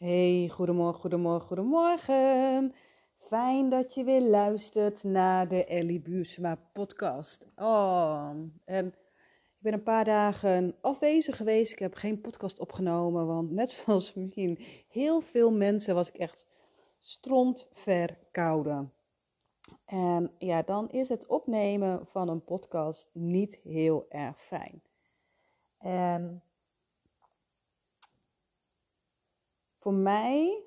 Hey, 0.00 0.48
goedemorgen, 0.52 1.00
goedemorgen, 1.00 1.46
goedemorgen. 1.46 2.74
Fijn 3.18 3.68
dat 3.68 3.94
je 3.94 4.04
weer 4.04 4.20
luistert 4.20 5.04
naar 5.04 5.48
de 5.48 5.64
Ellie 5.64 6.00
Buursema 6.00 6.54
podcast. 6.72 7.46
Oh, 7.56 8.30
en 8.64 8.86
ik 8.86 9.58
ben 9.58 9.72
een 9.72 9.82
paar 9.82 10.04
dagen 10.04 10.76
afwezig 10.80 11.36
geweest. 11.36 11.72
Ik 11.72 11.78
heb 11.78 11.94
geen 11.94 12.20
podcast 12.20 12.58
opgenomen, 12.58 13.26
want 13.26 13.50
net 13.50 13.70
zoals 13.84 14.14
misschien 14.14 14.58
heel 14.88 15.20
veel 15.20 15.52
mensen 15.52 15.94
was 15.94 16.08
ik 16.08 16.16
echt 16.16 16.46
strontverkouden. 16.98 18.92
En 19.84 20.32
ja, 20.38 20.62
dan 20.62 20.90
is 20.90 21.08
het 21.08 21.26
opnemen 21.26 22.06
van 22.06 22.28
een 22.28 22.44
podcast 22.44 23.10
niet 23.12 23.60
heel 23.62 24.06
erg 24.08 24.42
fijn. 24.42 24.82
En 25.78 26.42
Voor 29.80 29.94
mij 29.94 30.62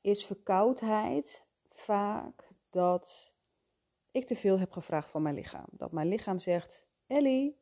is 0.00 0.26
verkoudheid 0.26 1.46
vaak 1.70 2.48
dat 2.70 3.34
ik 4.10 4.26
te 4.26 4.36
veel 4.36 4.58
heb 4.58 4.72
gevraagd 4.72 5.10
van 5.10 5.22
mijn 5.22 5.34
lichaam. 5.34 5.66
Dat 5.70 5.92
mijn 5.92 6.08
lichaam 6.08 6.38
zegt: 6.38 6.86
Ellie, 7.06 7.58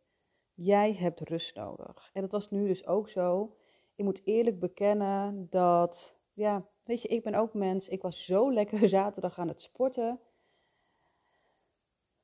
jij 0.54 0.94
hebt 0.94 1.20
rust 1.20 1.56
nodig. 1.56 2.10
En 2.12 2.20
dat 2.20 2.32
was 2.32 2.50
nu 2.50 2.66
dus 2.66 2.86
ook 2.86 3.08
zo. 3.08 3.56
Ik 3.94 4.04
moet 4.04 4.20
eerlijk 4.24 4.58
bekennen 4.58 5.46
dat, 5.50 6.16
ja, 6.32 6.68
weet 6.82 7.02
je, 7.02 7.08
ik 7.08 7.22
ben 7.22 7.34
ook 7.34 7.54
mens. 7.54 7.88
Ik 7.88 8.02
was 8.02 8.24
zo 8.24 8.52
lekker 8.52 8.88
zaterdag 8.98 9.38
aan 9.38 9.48
het 9.48 9.62
sporten. 9.62 10.20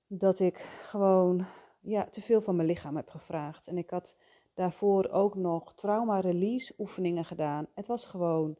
Dat 0.06 0.38
ik 0.38 0.58
gewoon 0.82 1.46
ja, 1.80 2.04
te 2.04 2.20
veel 2.22 2.40
van 2.40 2.56
mijn 2.56 2.68
lichaam 2.68 2.96
heb 2.96 3.08
gevraagd. 3.08 3.66
En 3.66 3.78
ik 3.78 3.90
had 3.90 4.16
daarvoor 4.54 5.08
ook 5.08 5.34
nog 5.34 5.74
trauma-release 5.74 6.74
oefeningen 6.78 7.24
gedaan. 7.24 7.66
Het 7.74 7.86
was 7.86 8.06
gewoon 8.06 8.58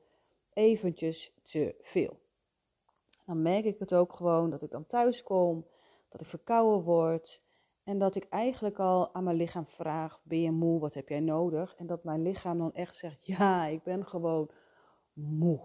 eventjes 0.53 1.35
te 1.43 1.75
veel. 1.81 2.21
Dan 3.27 3.43
merk 3.43 3.65
ik 3.65 3.79
het 3.79 3.95
ook 3.95 4.13
gewoon 4.13 4.51
dat 4.51 4.63
ik 4.63 4.71
dan 4.71 4.87
thuis 4.87 5.23
kom, 5.23 5.67
dat 6.09 6.21
ik 6.21 6.27
verkouden 6.27 6.83
word 6.83 7.43
en 7.85 7.99
dat 7.99 8.15
ik 8.15 8.29
eigenlijk 8.29 8.79
al 8.79 9.15
aan 9.15 9.25
mijn 9.25 9.37
lichaam 9.37 9.67
vraag: 9.67 10.21
ben 10.23 10.41
je 10.41 10.51
moe? 10.51 10.81
Wat 10.81 10.95
heb 10.95 11.09
jij 11.09 11.21
nodig? 11.21 11.75
En 11.75 11.87
dat 11.87 12.05
mijn 12.05 12.23
lichaam 12.23 12.59
dan 12.59 12.75
echt 12.75 12.97
zegt: 12.97 13.27
ja, 13.27 13.67
ik 13.67 13.83
ben 13.83 14.07
gewoon 14.07 14.51
moe. 15.13 15.61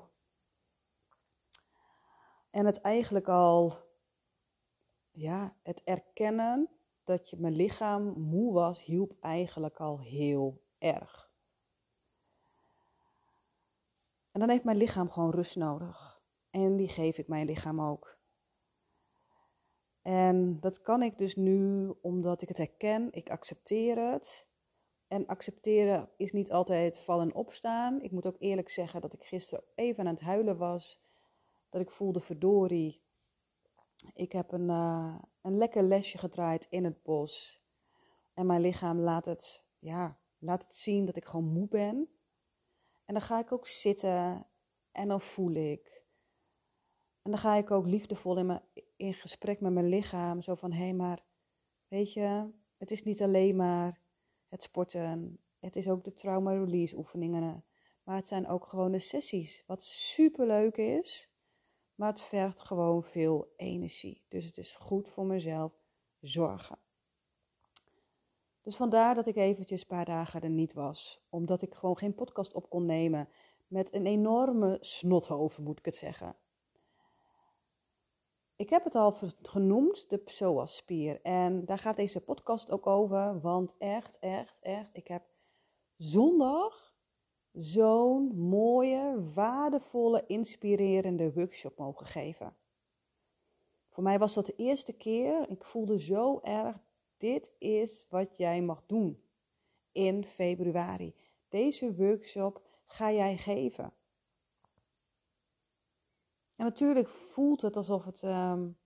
En 2.49 2.65
het 2.65 2.81
eigenlijk 2.81 3.27
al, 3.27 3.73
ja, 5.11 5.55
het 5.63 5.81
erkennen 5.83 6.69
dat 7.07 7.29
je 7.29 7.37
mijn 7.39 7.55
lichaam 7.55 8.13
moe 8.19 8.53
was, 8.53 8.83
hielp 8.83 9.13
eigenlijk 9.19 9.77
al 9.77 9.99
heel 9.99 10.61
erg. 10.77 11.31
En 14.31 14.39
dan 14.39 14.49
heeft 14.49 14.63
mijn 14.63 14.77
lichaam 14.77 15.09
gewoon 15.09 15.31
rust 15.31 15.55
nodig. 15.55 16.21
En 16.49 16.75
die 16.75 16.87
geef 16.87 17.17
ik 17.17 17.27
mijn 17.27 17.45
lichaam 17.45 17.81
ook. 17.81 18.17
En 20.01 20.59
dat 20.59 20.81
kan 20.81 21.01
ik 21.01 21.17
dus 21.17 21.35
nu 21.35 21.89
omdat 22.01 22.41
ik 22.41 22.47
het 22.47 22.57
herken, 22.57 23.07
ik 23.11 23.29
accepteer 23.29 24.11
het. 24.11 24.47
En 25.07 25.27
accepteren 25.27 26.09
is 26.17 26.31
niet 26.31 26.51
altijd 26.51 26.99
vallen 26.99 27.29
en 27.29 27.35
opstaan. 27.35 28.01
Ik 28.01 28.11
moet 28.11 28.25
ook 28.25 28.39
eerlijk 28.39 28.69
zeggen 28.69 29.01
dat 29.01 29.13
ik 29.13 29.23
gisteren 29.23 29.63
even 29.75 30.07
aan 30.07 30.13
het 30.13 30.23
huilen 30.23 30.57
was. 30.57 31.01
Dat 31.69 31.81
ik 31.81 31.91
voelde 31.91 32.19
verdorie. 32.19 33.05
Ik 34.13 34.31
heb 34.31 34.51
een, 34.51 34.69
uh, 34.69 35.15
een 35.41 35.57
lekker 35.57 35.83
lesje 35.83 36.17
gedraaid 36.17 36.67
in 36.69 36.83
het 36.83 37.03
bos. 37.03 37.61
En 38.33 38.45
mijn 38.45 38.61
lichaam 38.61 38.99
laat 38.99 39.25
het, 39.25 39.65
ja, 39.79 40.19
laat 40.37 40.63
het 40.63 40.75
zien 40.75 41.05
dat 41.05 41.15
ik 41.15 41.25
gewoon 41.25 41.51
moe 41.51 41.67
ben. 41.67 42.09
En 43.05 43.13
dan 43.13 43.21
ga 43.21 43.39
ik 43.39 43.51
ook 43.51 43.67
zitten 43.67 44.47
en 44.91 45.07
dan 45.07 45.21
voel 45.21 45.51
ik. 45.53 46.05
En 47.21 47.31
dan 47.31 47.39
ga 47.39 47.55
ik 47.55 47.71
ook 47.71 47.85
liefdevol 47.85 48.37
in, 48.37 48.45
mijn, 48.45 48.61
in 48.95 49.13
gesprek 49.13 49.59
met 49.59 49.73
mijn 49.73 49.89
lichaam. 49.89 50.41
Zo 50.41 50.55
van, 50.55 50.71
hé, 50.71 50.83
hey, 50.83 50.93
maar 50.93 51.23
weet 51.87 52.13
je, 52.13 52.49
het 52.77 52.91
is 52.91 53.03
niet 53.03 53.21
alleen 53.21 53.55
maar 53.55 54.01
het 54.47 54.63
sporten. 54.63 55.39
Het 55.59 55.75
is 55.75 55.89
ook 55.89 56.03
de 56.03 56.13
trauma-release 56.13 56.97
oefeningen. 56.97 57.65
Maar 58.03 58.15
het 58.15 58.27
zijn 58.27 58.47
ook 58.47 58.67
gewoon 58.67 58.91
de 58.91 58.99
sessies. 58.99 59.63
Wat 59.65 59.83
super 59.83 60.47
leuk 60.47 60.77
is. 60.77 61.29
Maar 61.97 62.09
het 62.09 62.21
vergt 62.21 62.61
gewoon 62.61 63.03
veel 63.03 63.53
energie. 63.55 64.23
Dus 64.27 64.45
het 64.45 64.57
is 64.57 64.75
goed 64.75 65.09
voor 65.09 65.25
mezelf 65.25 65.73
zorgen. 66.19 66.77
Dus 68.61 68.75
vandaar 68.75 69.15
dat 69.15 69.27
ik 69.27 69.35
eventjes 69.35 69.81
een 69.81 69.87
paar 69.87 70.05
dagen 70.05 70.41
er 70.41 70.49
niet 70.49 70.73
was. 70.73 71.25
Omdat 71.29 71.61
ik 71.61 71.73
gewoon 71.73 71.97
geen 71.97 72.15
podcast 72.15 72.53
op 72.53 72.69
kon 72.69 72.85
nemen. 72.85 73.29
Met 73.67 73.93
een 73.93 74.05
enorme 74.05 74.77
snothoven, 74.79 75.63
moet 75.63 75.79
ik 75.79 75.85
het 75.85 75.95
zeggen. 75.95 76.35
Ik 78.55 78.69
heb 78.69 78.83
het 78.83 78.95
al 78.95 79.17
genoemd, 79.41 80.09
de 80.09 80.17
psoasspier. 80.17 81.21
En 81.21 81.65
daar 81.65 81.79
gaat 81.79 81.95
deze 81.95 82.21
podcast 82.21 82.71
ook 82.71 82.87
over. 82.87 83.41
Want 83.41 83.75
echt, 83.77 84.19
echt, 84.19 84.57
echt, 84.61 84.89
ik 84.93 85.07
heb 85.07 85.23
zondag 85.95 86.86
zo'n 87.53 88.35
mooie, 88.35 89.31
waardevolle, 89.33 90.23
inspirerende 90.27 91.33
workshop 91.33 91.77
mogen 91.77 92.05
geven. 92.05 92.55
Voor 93.89 94.03
mij 94.03 94.19
was 94.19 94.33
dat 94.33 94.45
de 94.45 94.55
eerste 94.55 94.93
keer. 94.93 95.49
Ik 95.49 95.63
voelde 95.63 95.99
zo 95.99 96.39
erg 96.39 96.79
dit 97.17 97.51
is 97.57 98.05
wat 98.09 98.37
jij 98.37 98.61
mag 98.61 98.83
doen 98.85 99.23
in 99.91 100.25
februari. 100.25 101.15
Deze 101.49 101.95
workshop 101.95 102.61
ga 102.85 103.11
jij 103.11 103.37
geven. 103.37 103.93
En 106.55 106.65
natuurlijk 106.65 107.07
voelt 107.07 107.61
het 107.61 107.75
alsof 107.75 108.05
het 108.05 108.21
um, 108.21 108.77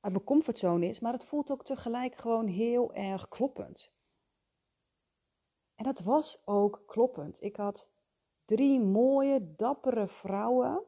uit 0.00 0.12
mijn 0.12 0.24
comfortzone 0.24 0.86
is, 0.86 1.00
maar 1.00 1.12
het 1.12 1.24
voelt 1.24 1.50
ook 1.50 1.64
tegelijk 1.64 2.14
gewoon 2.14 2.46
heel 2.46 2.94
erg 2.94 3.28
kloppend. 3.28 3.92
En 5.78 5.84
dat 5.84 6.00
was 6.00 6.42
ook 6.44 6.82
kloppend. 6.86 7.42
Ik 7.42 7.56
had 7.56 7.88
drie 8.44 8.80
mooie, 8.80 9.54
dappere 9.56 10.08
vrouwen 10.08 10.84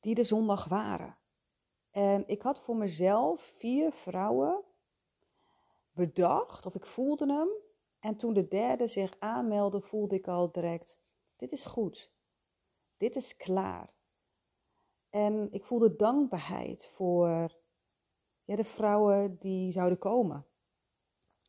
die 0.00 0.14
de 0.14 0.24
zondag 0.24 0.64
waren. 0.64 1.16
En 1.90 2.24
ik 2.26 2.42
had 2.42 2.60
voor 2.60 2.76
mezelf 2.76 3.42
vier 3.56 3.92
vrouwen 3.92 4.62
bedacht, 5.92 6.66
of 6.66 6.74
ik 6.74 6.86
voelde 6.86 7.32
hem. 7.32 7.48
En 7.98 8.16
toen 8.16 8.32
de 8.32 8.48
derde 8.48 8.86
zich 8.86 9.16
aanmeldde, 9.18 9.80
voelde 9.80 10.14
ik 10.14 10.28
al 10.28 10.52
direct: 10.52 10.98
dit 11.36 11.52
is 11.52 11.64
goed. 11.64 12.12
Dit 12.96 13.16
is 13.16 13.36
klaar. 13.36 13.94
En 15.10 15.48
ik 15.50 15.64
voelde 15.64 15.96
dankbaarheid 15.96 16.86
voor 16.86 17.60
de 18.44 18.64
vrouwen 18.64 19.36
die 19.38 19.72
zouden 19.72 19.98
komen. 19.98 20.46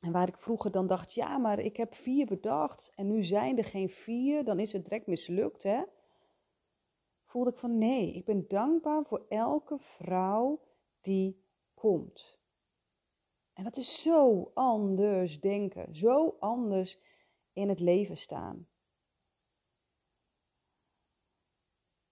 En 0.04 0.12
waar 0.12 0.28
ik 0.28 0.38
vroeger 0.38 0.72
dan 0.72 0.88
dacht, 0.88 1.14
ja, 1.14 1.38
maar 1.38 1.60
ik 1.60 1.78
heb 1.78 1.94
vier 1.94 2.26
bedacht 2.26 2.92
en 2.96 3.08
nu 3.08 3.24
zijn 3.24 3.58
er 3.58 3.66
geen 3.66 3.90
vier, 3.90 4.44
dan 4.44 4.60
is 4.60 4.72
het 4.72 4.84
direct 4.84 5.08
mislukt, 5.08 5.64
hè? 5.64 5.84
voelde 7.26 7.50
ik 7.50 7.58
van 7.58 7.78
nee, 7.78 8.14
ik 8.14 8.26
ben 8.26 8.48
dankbaar 8.48 9.06
voor 9.06 9.26
elke 9.30 9.78
vrouw 9.80 10.62
die 11.02 11.44
komt. 11.74 12.40
En 13.54 13.64
dat 13.64 13.78
is 13.78 14.02
zo 14.02 14.52
anders 14.54 15.40
denken, 15.40 15.96
zo 15.96 16.36
anders 16.40 17.00
in 17.54 17.70
het 17.70 17.80
leven 17.80 18.18
staan. 18.18 18.68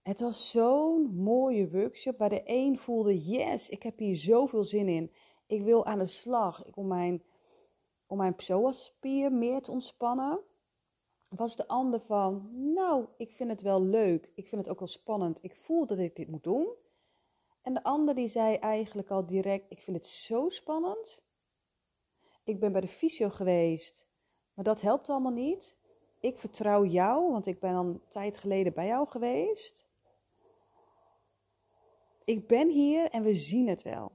Het 0.01 0.19
was 0.19 0.51
zo'n 0.51 1.15
mooie 1.15 1.69
workshop 1.69 2.17
waar 2.17 2.29
de 2.29 2.41
een 2.45 2.77
voelde: 2.77 3.19
yes, 3.19 3.69
ik 3.69 3.83
heb 3.83 3.97
hier 3.97 4.15
zoveel 4.15 4.63
zin 4.63 4.87
in. 4.87 5.11
Ik 5.47 5.61
wil 5.61 5.85
aan 5.85 5.99
de 5.99 6.07
slag 6.07 6.63
om 6.75 6.87
mijn, 6.87 7.23
om 8.11 8.17
mijn 8.17 8.35
psoaspier 8.35 9.31
meer 9.31 9.61
te 9.61 9.71
ontspannen 9.71 10.39
was 11.27 11.55
de 11.55 11.67
ander 11.67 11.99
van, 11.99 12.49
nou, 12.73 13.05
ik 13.17 13.31
vind 13.31 13.49
het 13.49 13.61
wel 13.61 13.83
leuk, 13.83 14.31
ik 14.35 14.47
vind 14.47 14.61
het 14.61 14.69
ook 14.69 14.79
wel 14.79 14.87
spannend, 14.87 15.43
ik 15.43 15.55
voel 15.55 15.85
dat 15.85 15.97
ik 15.97 16.15
dit 16.15 16.27
moet 16.27 16.43
doen. 16.43 16.75
En 17.61 17.73
de 17.73 17.83
ander 17.83 18.15
die 18.15 18.27
zei 18.27 18.55
eigenlijk 18.55 19.09
al 19.09 19.25
direct, 19.25 19.71
ik 19.71 19.81
vind 19.81 19.97
het 19.97 20.05
zo 20.05 20.49
spannend. 20.49 21.23
Ik 22.43 22.59
ben 22.59 22.71
bij 22.71 22.81
de 22.81 22.87
fysio 22.87 23.29
geweest, 23.29 24.07
maar 24.53 24.65
dat 24.65 24.81
helpt 24.81 25.09
allemaal 25.09 25.31
niet. 25.31 25.77
Ik 26.19 26.37
vertrouw 26.37 26.85
jou, 26.85 27.31
want 27.31 27.45
ik 27.45 27.59
ben 27.59 27.75
al 27.75 27.85
een 27.85 28.01
tijd 28.07 28.37
geleden 28.37 28.73
bij 28.73 28.87
jou 28.87 29.07
geweest. 29.07 29.85
Ik 32.23 32.47
ben 32.47 32.69
hier 32.69 33.09
en 33.09 33.23
we 33.23 33.33
zien 33.33 33.67
het 33.67 33.81
wel. 33.81 34.11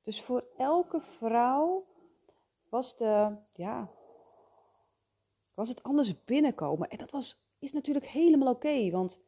Dus 0.00 0.22
voor 0.22 0.44
elke 0.56 1.00
vrouw 1.00 1.90
was 2.72 2.96
de, 2.96 3.36
ja, 3.52 3.90
was 5.54 5.68
het 5.68 5.82
anders 5.82 6.24
binnenkomen. 6.24 6.88
En 6.88 6.98
dat 6.98 7.10
was, 7.10 7.42
is 7.58 7.72
natuurlijk 7.72 8.06
helemaal 8.06 8.52
oké, 8.54 8.90
want 8.90 9.20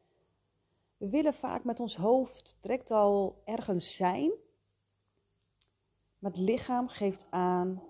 we 0.97 1.09
willen 1.09 1.33
vaak 1.33 1.63
met 1.63 1.79
ons 1.79 1.95
hoofd 1.95 2.57
direct 2.59 2.91
al 2.91 3.41
ergens 3.43 3.95
zijn. 3.95 4.31
Maar 6.19 6.31
het 6.31 6.39
lichaam 6.39 6.87
geeft 6.87 7.27
aan 7.29 7.83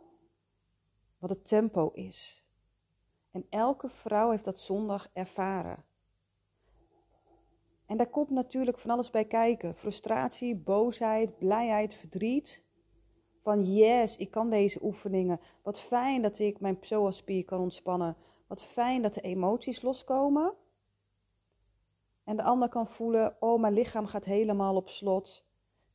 wat 1.18 1.30
het 1.30 1.48
tempo 1.48 1.90
is. 1.94 2.46
En 3.32 3.46
elke 3.50 3.90
vrouw 3.90 4.30
heeft 4.30 4.46
dat 4.46 4.60
zondag 4.60 5.10
ervaren. 5.14 5.86
En 7.86 7.98
daar 7.98 8.10
komt 8.10 8.30
natuurlijk 8.30 8.78
van 8.78 8.92
alles 8.92 9.10
bij 9.10 9.26
kijken: 9.26 9.76
frustratie, 9.76 10.56
boosheid, 10.56 11.38
blijheid, 11.38 11.94
verdriet. 11.94 12.65
Van 13.46 13.64
yes, 13.64 14.18
ik 14.18 14.32
kan 14.32 14.50
deze 14.50 14.84
oefeningen. 14.84 15.40
Wat 15.64 15.80
fijn 15.80 16.22
dat 16.22 16.40
ik 16.40 16.60
mijn 16.60 16.80
psoaspier 16.80 17.46
kan 17.46 17.60
ontspannen. 17.60 18.18
Wat 18.48 18.64
fijn 18.64 19.02
dat 19.02 19.14
de 19.14 19.22
emoties 19.22 19.82
loskomen. 19.82 20.54
En 22.24 22.36
de 22.36 22.44
ander 22.44 22.70
kan 22.70 22.88
voelen: 22.88 23.36
oh, 23.40 23.62
mijn 23.62 23.74
lichaam 23.74 24.06
gaat 24.06 24.26
helemaal 24.26 24.76
op 24.76 24.90
slot. 24.90 25.46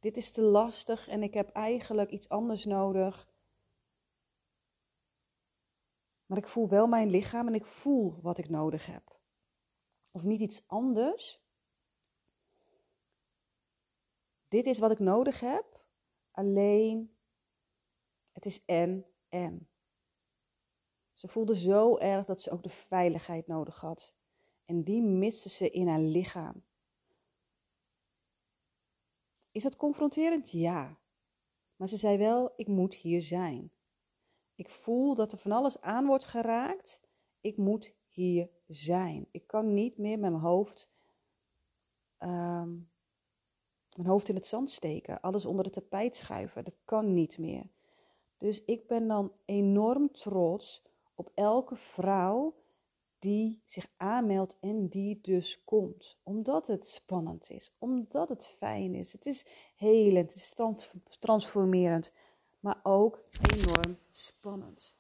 Dit 0.00 0.16
is 0.16 0.30
te 0.30 0.42
lastig 0.42 1.08
en 1.08 1.22
ik 1.22 1.34
heb 1.34 1.48
eigenlijk 1.48 2.10
iets 2.10 2.28
anders 2.28 2.64
nodig. 2.64 3.28
Maar 6.26 6.38
ik 6.38 6.48
voel 6.48 6.68
wel 6.68 6.86
mijn 6.86 7.10
lichaam 7.10 7.46
en 7.46 7.54
ik 7.54 7.66
voel 7.66 8.18
wat 8.22 8.38
ik 8.38 8.48
nodig 8.48 8.86
heb. 8.86 9.18
Of 10.10 10.22
niet 10.22 10.40
iets 10.40 10.62
anders. 10.66 11.42
Dit 14.48 14.66
is 14.66 14.78
wat 14.78 14.90
ik 14.90 14.98
nodig 14.98 15.40
heb. 15.40 15.80
Alleen, 16.30 17.18
het 18.40 18.52
is 18.52 18.64
en, 18.64 19.06
en. 19.28 19.68
Ze 21.12 21.28
voelde 21.28 21.56
zo 21.56 21.98
erg 21.98 22.24
dat 22.24 22.40
ze 22.40 22.50
ook 22.50 22.62
de 22.62 22.68
veiligheid 22.68 23.46
nodig 23.46 23.80
had. 23.80 24.16
En 24.64 24.82
die 24.82 25.02
miste 25.02 25.48
ze 25.48 25.70
in 25.70 25.88
haar 25.88 26.00
lichaam. 26.00 26.64
Is 29.50 29.62
dat 29.62 29.76
confronterend? 29.76 30.50
Ja. 30.50 30.98
Maar 31.76 31.88
ze 31.88 31.96
zei 31.96 32.18
wel: 32.18 32.52
ik 32.56 32.68
moet 32.68 32.94
hier 32.94 33.22
zijn. 33.22 33.72
Ik 34.54 34.68
voel 34.68 35.14
dat 35.14 35.32
er 35.32 35.38
van 35.38 35.52
alles 35.52 35.80
aan 35.80 36.06
wordt 36.06 36.24
geraakt. 36.24 37.00
Ik 37.40 37.56
moet 37.56 37.94
hier 38.06 38.50
zijn. 38.66 39.28
Ik 39.30 39.46
kan 39.46 39.74
niet 39.74 39.98
meer 39.98 40.18
met 40.18 40.30
mijn 40.30 40.42
hoofd, 40.42 40.90
ehm, 42.16 42.70
mijn 43.94 44.08
hoofd 44.08 44.28
in 44.28 44.34
het 44.34 44.46
zand 44.46 44.70
steken. 44.70 45.20
Alles 45.20 45.44
onder 45.44 45.64
het 45.64 45.74
tapijt 45.74 46.16
schuiven. 46.16 46.64
Dat 46.64 46.76
kan 46.84 47.14
niet 47.14 47.38
meer. 47.38 47.70
Dus 48.40 48.64
ik 48.64 48.86
ben 48.86 49.08
dan 49.08 49.32
enorm 49.44 50.12
trots 50.12 50.82
op 51.14 51.30
elke 51.34 51.76
vrouw 51.76 52.54
die 53.18 53.62
zich 53.64 53.86
aanmeldt 53.96 54.56
en 54.60 54.88
die 54.88 55.20
dus 55.20 55.64
komt. 55.64 56.18
Omdat 56.22 56.66
het 56.66 56.86
spannend 56.86 57.50
is, 57.50 57.76
omdat 57.78 58.28
het 58.28 58.46
fijn 58.46 58.94
is. 58.94 59.12
Het 59.12 59.26
is 59.26 59.46
helend, 59.76 60.32
het 60.32 60.42
is 60.42 60.54
transformerend, 61.18 62.12
maar 62.60 62.80
ook 62.82 63.24
enorm 63.52 63.98
spannend. 64.10 64.94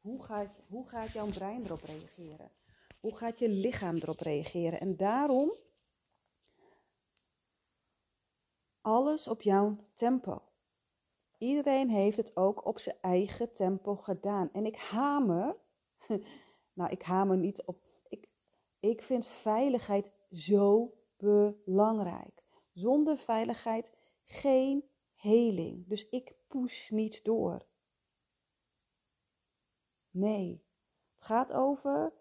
Hoe 0.00 0.24
gaat, 0.24 0.60
hoe 0.68 0.88
gaat 0.88 1.10
jouw 1.10 1.28
brein 1.28 1.64
erop 1.64 1.82
reageren? 1.82 2.50
Hoe 3.00 3.16
gaat 3.16 3.38
je 3.38 3.48
lichaam 3.48 3.96
erop 3.96 4.20
reageren? 4.20 4.80
En 4.80 4.96
daarom 4.96 5.52
alles 8.80 9.28
op 9.28 9.42
jouw 9.42 9.76
tempo. 9.94 10.49
Iedereen 11.40 11.88
heeft 11.90 12.16
het 12.16 12.36
ook 12.36 12.66
op 12.66 12.78
zijn 12.78 12.96
eigen 13.00 13.52
tempo 13.52 13.96
gedaan. 13.96 14.52
En 14.52 14.66
ik 14.66 14.76
hamer 14.76 15.56
Nou, 16.72 16.90
ik 16.90 17.02
hamer 17.02 17.36
niet 17.36 17.64
op. 17.64 17.82
Ik, 18.08 18.28
ik 18.80 19.02
vind 19.02 19.26
veiligheid 19.26 20.12
zo 20.30 20.94
belangrijk. 21.16 22.42
Zonder 22.72 23.16
veiligheid 23.16 23.92
geen 24.24 24.84
heling. 25.14 25.88
Dus 25.88 26.08
ik 26.08 26.34
push 26.46 26.90
niet 26.90 27.24
door. 27.24 27.66
Nee, 30.10 30.64
het 31.14 31.22
gaat 31.22 31.52
over 31.52 32.12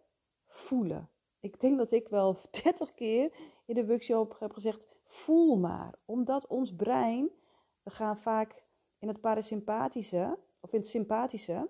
voelen. 0.46 1.10
Ik 1.40 1.60
denk 1.60 1.78
dat 1.78 1.92
ik 1.92 2.08
wel 2.08 2.38
30 2.64 2.94
keer 2.94 3.34
in 3.66 3.76
de 3.76 3.88
workshop 3.88 4.40
heb 4.40 4.52
gezegd: 4.52 4.88
voel 5.04 5.58
maar. 5.58 6.00
Omdat 6.06 6.48
ons 6.48 6.76
brein, 6.76 7.30
we 7.84 7.92
gaan 7.92 8.18
vaak 8.18 8.64
in 9.00 9.08
het 9.08 9.22
parasympathische 9.22 10.40
of 10.60 10.74
in 10.74 10.80
het 10.80 10.90
sympathische, 10.90 11.70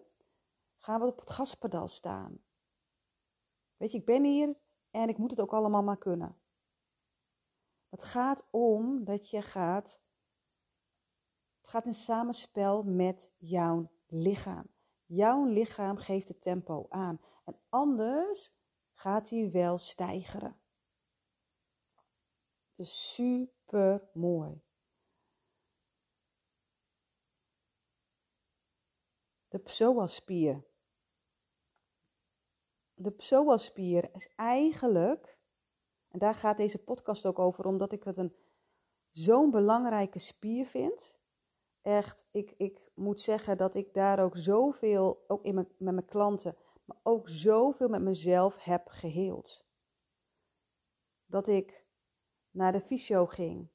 gaan 0.77 0.99
we 0.99 1.05
op 1.05 1.19
het 1.19 1.29
gaspedaal 1.29 1.87
staan. 1.87 2.43
Weet 3.77 3.91
je, 3.91 3.97
ik 3.97 4.05
ben 4.05 4.23
hier 4.23 4.55
en 4.91 5.09
ik 5.09 5.17
moet 5.17 5.31
het 5.31 5.39
ook 5.39 5.53
allemaal 5.53 5.83
maar 5.83 5.97
kunnen. 5.97 6.37
Het 7.89 8.03
gaat 8.03 8.47
om 8.49 9.03
dat 9.03 9.29
je 9.29 9.41
gaat. 9.41 10.01
Het 11.57 11.69
gaat 11.69 11.85
in 11.85 11.93
samenspel 11.93 12.83
met 12.83 13.29
jouw 13.37 13.91
lichaam. 14.07 14.67
Jouw 15.05 15.45
lichaam 15.45 15.97
geeft 15.97 16.27
het 16.27 16.41
tempo 16.41 16.85
aan. 16.89 17.21
En 17.45 17.59
anders 17.69 18.51
gaat 18.93 19.29
hij 19.29 19.51
wel 19.51 19.77
stijgeren. 19.77 20.59
Dus 22.75 23.13
super 23.13 24.09
mooi. 24.13 24.61
De 29.59 29.65
psoaspier 29.65 30.63
de 32.99 33.11
psoaspier 33.11 34.09
is 34.13 34.29
eigenlijk, 34.35 35.37
en 36.09 36.19
daar 36.19 36.35
gaat 36.35 36.57
deze 36.57 36.77
podcast 36.77 37.25
ook 37.25 37.39
over, 37.39 37.65
omdat 37.65 37.91
ik 37.91 38.03
het 38.03 38.17
een 38.17 38.35
zo'n 39.11 39.51
belangrijke 39.51 40.19
spier 40.19 40.65
vind. 40.65 41.17
Echt, 41.81 42.27
ik, 42.31 42.53
ik 42.57 42.91
moet 42.93 43.21
zeggen 43.21 43.57
dat 43.57 43.75
ik 43.75 43.93
daar 43.93 44.19
ook 44.19 44.35
zoveel, 44.35 45.23
ook 45.27 45.43
in 45.43 45.53
mijn, 45.53 45.67
met 45.77 45.93
mijn 45.93 46.05
klanten, 46.05 46.55
maar 46.85 46.97
ook 47.03 47.27
zoveel 47.27 47.87
met 47.87 48.01
mezelf 48.01 48.63
heb 48.63 48.87
geheeld. 48.87 49.65
Dat 51.25 51.47
ik 51.47 51.85
naar 52.51 52.71
de 52.71 52.81
fysio 52.81 53.25
ging 53.25 53.67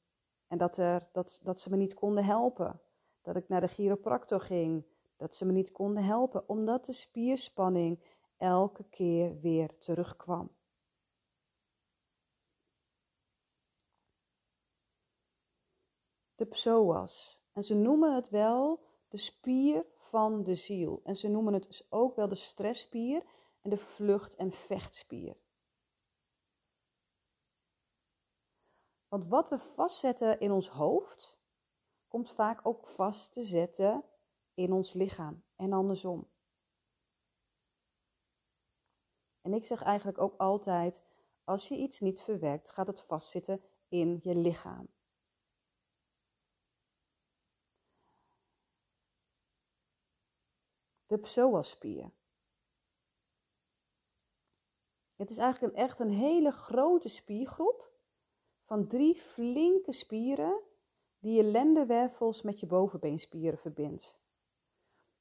en 0.47 0.57
dat, 0.57 0.77
er, 0.77 1.09
dat, 1.11 1.39
dat 1.43 1.59
ze 1.59 1.69
me 1.69 1.75
niet 1.75 1.93
konden 1.93 2.23
helpen. 2.23 2.81
Dat 3.21 3.35
ik 3.35 3.47
naar 3.47 3.61
de 3.61 3.67
chiropractor 3.67 4.41
ging, 4.41 4.85
dat 5.17 5.35
ze 5.35 5.45
me 5.45 5.51
niet 5.51 5.71
konden 5.71 6.03
helpen, 6.03 6.49
omdat 6.49 6.85
de 6.85 6.93
spierspanning 6.93 8.03
elke 8.37 8.83
keer 8.83 9.39
weer 9.39 9.77
terugkwam. 9.77 10.51
De 16.35 16.45
psoas. 16.45 17.43
En 17.53 17.63
ze 17.63 17.75
noemen 17.75 18.15
het 18.15 18.29
wel 18.29 18.83
de 19.07 19.17
spier 19.17 19.85
van 19.95 20.43
de 20.43 20.55
ziel. 20.55 21.01
En 21.03 21.15
ze 21.15 21.27
noemen 21.27 21.53
het 21.53 21.63
dus 21.63 21.91
ook 21.91 22.15
wel 22.15 22.27
de 22.27 22.35
stressspier 22.35 23.23
en 23.61 23.69
de 23.69 23.77
vlucht- 23.77 24.35
en 24.35 24.51
vechtspier. 24.51 25.37
Want 29.07 29.27
wat 29.27 29.49
we 29.49 29.59
vastzetten 29.59 30.39
in 30.39 30.51
ons 30.51 30.69
hoofd, 30.69 31.39
komt 32.07 32.29
vaak 32.29 32.59
ook 32.63 32.87
vast 32.87 33.33
te 33.33 33.43
zetten 33.43 34.03
in 34.55 34.71
ons 34.71 34.93
lichaam 34.93 35.43
en 35.55 35.73
andersom. 35.73 36.29
En 39.41 39.53
ik 39.53 39.65
zeg 39.65 39.81
eigenlijk 39.81 40.17
ook 40.17 40.37
altijd: 40.37 41.03
als 41.43 41.67
je 41.67 41.75
iets 41.77 41.99
niet 41.99 42.21
verwerkt, 42.21 42.69
gaat 42.69 42.87
het 42.87 43.01
vastzitten 43.01 43.61
in 43.87 44.19
je 44.21 44.35
lichaam. 44.35 44.87
De 51.05 51.17
psoaspier. 51.17 52.11
Het 55.15 55.29
is 55.29 55.37
eigenlijk 55.37 55.73
een, 55.73 55.79
echt 55.79 55.99
een 55.99 56.11
hele 56.11 56.51
grote 56.51 57.09
spiergroep 57.09 57.91
van 58.63 58.87
drie 58.87 59.15
flinke 59.15 59.91
spieren 59.91 60.61
die 61.19 61.35
je 61.35 61.43
lendenwervels 61.43 62.41
met 62.41 62.59
je 62.59 62.65
bovenbeenspieren 62.65 63.59
verbindt. 63.59 64.24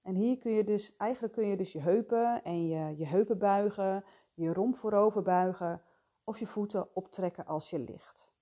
En 0.04 0.14
hier 0.14 0.38
kun 0.38 0.52
je 0.52 0.64
dus, 0.64 0.96
eigenlijk 0.96 1.32
kun 1.32 1.46
je 1.46 1.56
dus 1.56 1.72
je 1.72 1.80
heupen 1.80 2.44
en 2.44 2.66
je, 2.66 2.96
je 2.96 3.06
heupen 3.06 3.38
buigen, 3.38 4.04
je 4.34 4.52
romp 4.52 4.76
voorover 4.76 5.22
buigen 5.22 5.82
of 6.24 6.38
je 6.38 6.46
voeten 6.46 6.94
optrekken 6.94 7.46
als 7.46 7.70
je 7.70 7.78
ligt. 7.78 8.32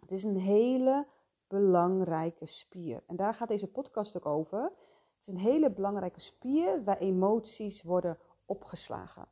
Het 0.00 0.10
is 0.10 0.22
een 0.22 0.36
hele 0.36 1.06
belangrijke 1.46 2.46
spier. 2.46 3.02
En 3.06 3.16
daar 3.16 3.34
gaat 3.34 3.48
deze 3.48 3.66
podcast 3.66 4.16
ook 4.16 4.26
over. 4.26 4.62
Het 4.62 5.26
is 5.26 5.26
een 5.26 5.38
hele 5.38 5.70
belangrijke 5.70 6.20
spier 6.20 6.84
waar 6.84 6.98
emoties 6.98 7.82
worden 7.82 8.18
opgeslagen. 8.46 9.28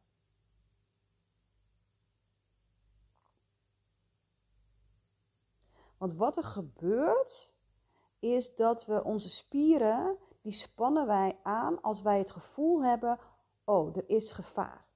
Want 5.97 6.15
wat 6.15 6.37
er 6.37 6.45
gebeurt, 6.45 7.55
is 8.19 8.55
dat 8.55 8.87
we 8.87 9.05
onze 9.05 9.29
spieren 9.29 10.19
die 10.47 10.55
spannen 10.55 11.07
wij 11.07 11.39
aan 11.43 11.81
als 11.83 12.03
wij 12.03 12.19
het 12.19 12.31
gevoel 12.31 12.85
hebben, 12.85 13.19
oh, 13.65 13.97
er 13.97 14.09
is 14.09 14.33
gevaar. 14.33 14.87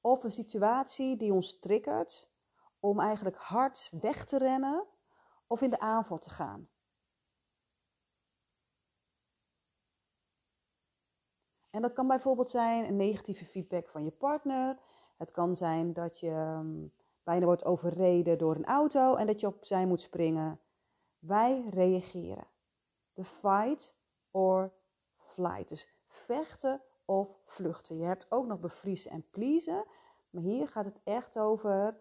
Of 0.00 0.24
een 0.24 0.30
situatie 0.30 1.16
die 1.16 1.32
ons 1.32 1.58
triggert 1.58 2.30
om 2.80 3.00
eigenlijk 3.00 3.36
hard 3.36 3.92
weg 4.00 4.24
te 4.24 4.38
rennen 4.38 4.86
of 5.46 5.60
in 5.60 5.70
de 5.70 5.78
aanval 5.78 6.18
te 6.18 6.30
gaan. 6.30 6.68
En 11.70 11.82
dat 11.82 11.92
kan 11.92 12.06
bijvoorbeeld 12.06 12.50
zijn 12.50 12.84
een 12.84 12.96
negatieve 12.96 13.44
feedback 13.44 13.88
van 13.88 14.04
je 14.04 14.10
partner. 14.10 14.78
Het 15.16 15.30
kan 15.30 15.54
zijn 15.54 15.92
dat 15.92 16.20
je 16.20 16.30
ehm, 16.30 16.86
bijna 17.22 17.44
wordt 17.44 17.64
overreden 17.64 18.38
door 18.38 18.54
een 18.54 18.66
auto 18.66 19.14
en 19.14 19.26
dat 19.26 19.40
je 19.40 19.46
opzij 19.46 19.86
moet 19.86 20.00
springen. 20.00 20.60
Wij 21.18 21.68
reageren. 21.68 22.56
De 23.18 23.24
fight 23.24 23.94
or 24.30 24.72
flight. 25.16 25.68
Dus 25.68 25.88
vechten 26.06 26.82
of 27.04 27.40
vluchten. 27.44 27.98
Je 27.98 28.04
hebt 28.04 28.30
ook 28.30 28.46
nog 28.46 28.60
bevriezen 28.60 29.10
en 29.10 29.30
pleasen. 29.30 29.84
Maar 30.30 30.42
hier 30.42 30.68
gaat 30.68 30.84
het 30.84 31.00
echt 31.04 31.38
over 31.38 31.98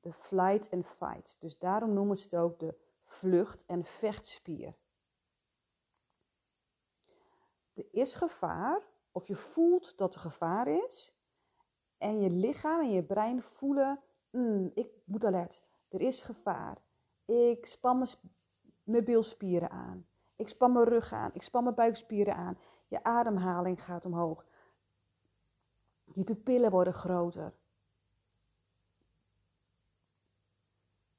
de 0.00 0.12
flight 0.12 0.70
and 0.70 0.86
fight. 0.86 1.36
Dus 1.40 1.58
daarom 1.58 1.92
noemen 1.92 2.16
ze 2.16 2.24
het 2.24 2.34
ook 2.34 2.58
de 2.58 2.74
vlucht- 3.04 3.64
en 3.66 3.84
vechtspier. 3.84 4.76
Er 7.74 7.86
is 7.90 8.14
gevaar, 8.14 8.82
of 9.12 9.28
je 9.28 9.36
voelt 9.36 9.98
dat 9.98 10.14
er 10.14 10.20
gevaar 10.20 10.68
is. 10.68 11.14
En 11.98 12.20
je 12.20 12.30
lichaam 12.30 12.80
en 12.80 12.90
je 12.90 13.02
brein 13.02 13.42
voelen, 13.42 14.02
mm, 14.30 14.70
ik 14.74 14.90
moet 15.04 15.24
alert, 15.24 15.62
er 15.88 16.00
is 16.00 16.22
gevaar. 16.22 16.82
Ik 17.24 17.66
span 17.66 18.06
mijn 18.82 19.04
bilspieren 19.04 19.70
aan. 19.70 20.06
Ik 20.42 20.48
span 20.48 20.72
mijn 20.72 20.84
rug 20.84 21.12
aan. 21.12 21.30
Ik 21.32 21.42
span 21.42 21.62
mijn 21.62 21.74
buikspieren 21.74 22.36
aan. 22.36 22.58
Je 22.88 23.04
ademhaling 23.04 23.84
gaat 23.84 24.04
omhoog. 24.04 24.44
Je 26.12 26.24
pupillen 26.24 26.70
worden 26.70 26.92
groter. 26.92 27.54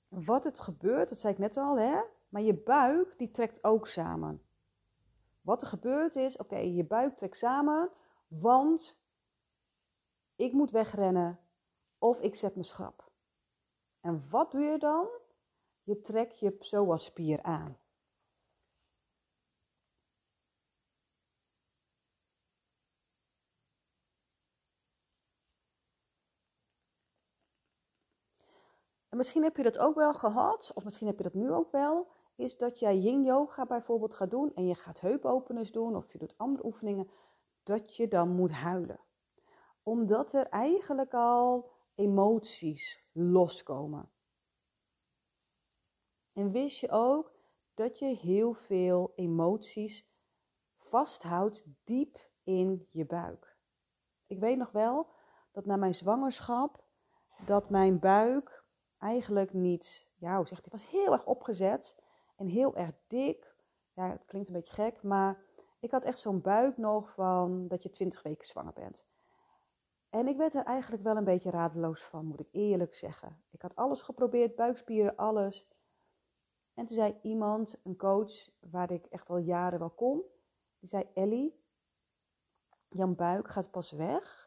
Wat 0.07 0.43
het 0.43 0.59
gebeurt, 0.59 1.09
dat 1.09 1.19
zei 1.19 1.33
ik 1.33 1.39
net 1.39 1.57
al, 1.57 1.79
hè? 1.79 2.01
maar 2.29 2.41
je 2.41 2.53
buik 2.53 3.17
die 3.17 3.31
trekt 3.31 3.63
ook 3.63 3.87
samen. 3.87 4.41
Wat 5.41 5.61
er 5.61 5.67
gebeurt 5.67 6.15
is, 6.15 6.37
oké, 6.37 6.57
je 6.57 6.83
buik 6.83 7.15
trekt 7.15 7.37
samen, 7.37 7.91
want 8.27 9.01
ik 10.35 10.53
moet 10.53 10.71
wegrennen 10.71 11.39
of 11.97 12.19
ik 12.19 12.35
zet 12.35 12.55
me 12.55 12.63
schrap. 12.63 13.11
En 14.01 14.29
wat 14.29 14.51
doe 14.51 14.61
je 14.61 14.77
dan? 14.77 15.07
Je 15.83 16.01
trekt 16.01 16.39
je 16.39 16.51
psoaspier 16.51 17.41
aan. 17.41 17.77
En 29.13 29.19
misschien 29.19 29.43
heb 29.43 29.57
je 29.57 29.63
dat 29.63 29.77
ook 29.77 29.95
wel 29.95 30.13
gehad, 30.13 30.71
of 30.75 30.83
misschien 30.83 31.07
heb 31.07 31.17
je 31.17 31.23
dat 31.23 31.33
nu 31.33 31.51
ook 31.51 31.71
wel, 31.71 32.07
is 32.35 32.57
dat 32.57 32.79
jij 32.79 32.97
yin 32.97 33.23
yoga 33.23 33.65
bijvoorbeeld 33.65 34.13
gaat 34.13 34.29
doen 34.31 34.51
en 34.55 34.67
je 34.67 34.75
gaat 34.75 34.99
heupopeners 34.99 35.71
doen 35.71 35.95
of 35.95 36.11
je 36.11 36.17
doet 36.17 36.37
andere 36.37 36.65
oefeningen, 36.65 37.09
dat 37.63 37.95
je 37.95 38.07
dan 38.07 38.29
moet 38.29 38.51
huilen. 38.51 38.99
Omdat 39.83 40.33
er 40.33 40.47
eigenlijk 40.47 41.13
al 41.13 41.71
emoties 41.95 43.09
loskomen. 43.11 44.11
En 46.33 46.51
wist 46.51 46.79
je 46.79 46.91
ook 46.91 47.33
dat 47.73 47.99
je 47.99 48.05
heel 48.05 48.53
veel 48.53 49.11
emoties 49.15 50.09
vasthoudt 50.77 51.65
diep 51.83 52.29
in 52.43 52.87
je 52.91 53.05
buik. 53.05 53.57
Ik 54.27 54.39
weet 54.39 54.57
nog 54.57 54.71
wel 54.71 55.07
dat 55.51 55.65
na 55.65 55.75
mijn 55.75 55.95
zwangerschap 55.95 56.83
dat 57.45 57.69
mijn 57.69 57.99
buik 57.99 58.62
eigenlijk 59.03 59.53
niet, 59.53 60.07
ja, 60.15 60.35
hoe 60.35 60.47
zegt 60.47 60.61
hij, 60.61 60.71
was 60.71 60.89
heel 60.89 61.11
erg 61.11 61.25
opgezet 61.25 61.97
en 62.35 62.47
heel 62.47 62.75
erg 62.75 62.91
dik. 63.07 63.55
Ja, 63.93 64.09
het 64.09 64.25
klinkt 64.25 64.47
een 64.47 64.53
beetje 64.53 64.73
gek, 64.73 65.03
maar 65.03 65.41
ik 65.79 65.91
had 65.91 66.03
echt 66.03 66.19
zo'n 66.19 66.41
buik 66.41 66.77
nog 66.77 67.13
van 67.13 67.67
dat 67.67 67.83
je 67.83 67.89
20 67.89 68.23
weken 68.23 68.47
zwanger 68.47 68.73
bent. 68.73 69.05
En 70.09 70.27
ik 70.27 70.37
werd 70.37 70.53
er 70.53 70.63
eigenlijk 70.63 71.03
wel 71.03 71.17
een 71.17 71.23
beetje 71.23 71.49
radeloos 71.49 72.01
van, 72.01 72.25
moet 72.25 72.39
ik 72.39 72.49
eerlijk 72.51 72.95
zeggen. 72.95 73.43
Ik 73.49 73.61
had 73.61 73.75
alles 73.75 74.01
geprobeerd, 74.01 74.55
buikspieren, 74.55 75.15
alles. 75.15 75.67
En 76.73 76.85
toen 76.85 76.95
zei 76.95 77.19
iemand, 77.21 77.79
een 77.83 77.95
coach 77.95 78.49
waar 78.59 78.91
ik 78.91 79.05
echt 79.05 79.29
al 79.29 79.37
jaren 79.37 79.79
wel 79.79 79.89
kom, 79.89 80.21
die 80.79 80.89
zei: 80.89 81.09
Ellie, 81.13 81.61
Jan 82.89 83.15
buik 83.15 83.47
gaat 83.47 83.71
pas 83.71 83.91
weg 83.91 84.42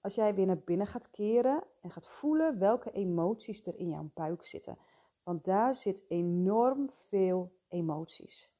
als 0.00 0.14
jij 0.14 0.34
weer 0.34 0.46
naar 0.46 0.58
binnen 0.58 0.86
gaat 0.86 1.10
keren 1.10 1.64
en 1.80 1.90
gaat 1.90 2.06
voelen 2.06 2.58
welke 2.58 2.90
emoties 2.90 3.66
er 3.66 3.78
in 3.78 3.88
jouw 3.88 4.10
buik 4.14 4.44
zitten. 4.44 4.78
Want 5.22 5.44
daar 5.44 5.74
zit 5.74 6.04
enorm 6.08 6.90
veel 7.08 7.52
emoties. 7.68 8.52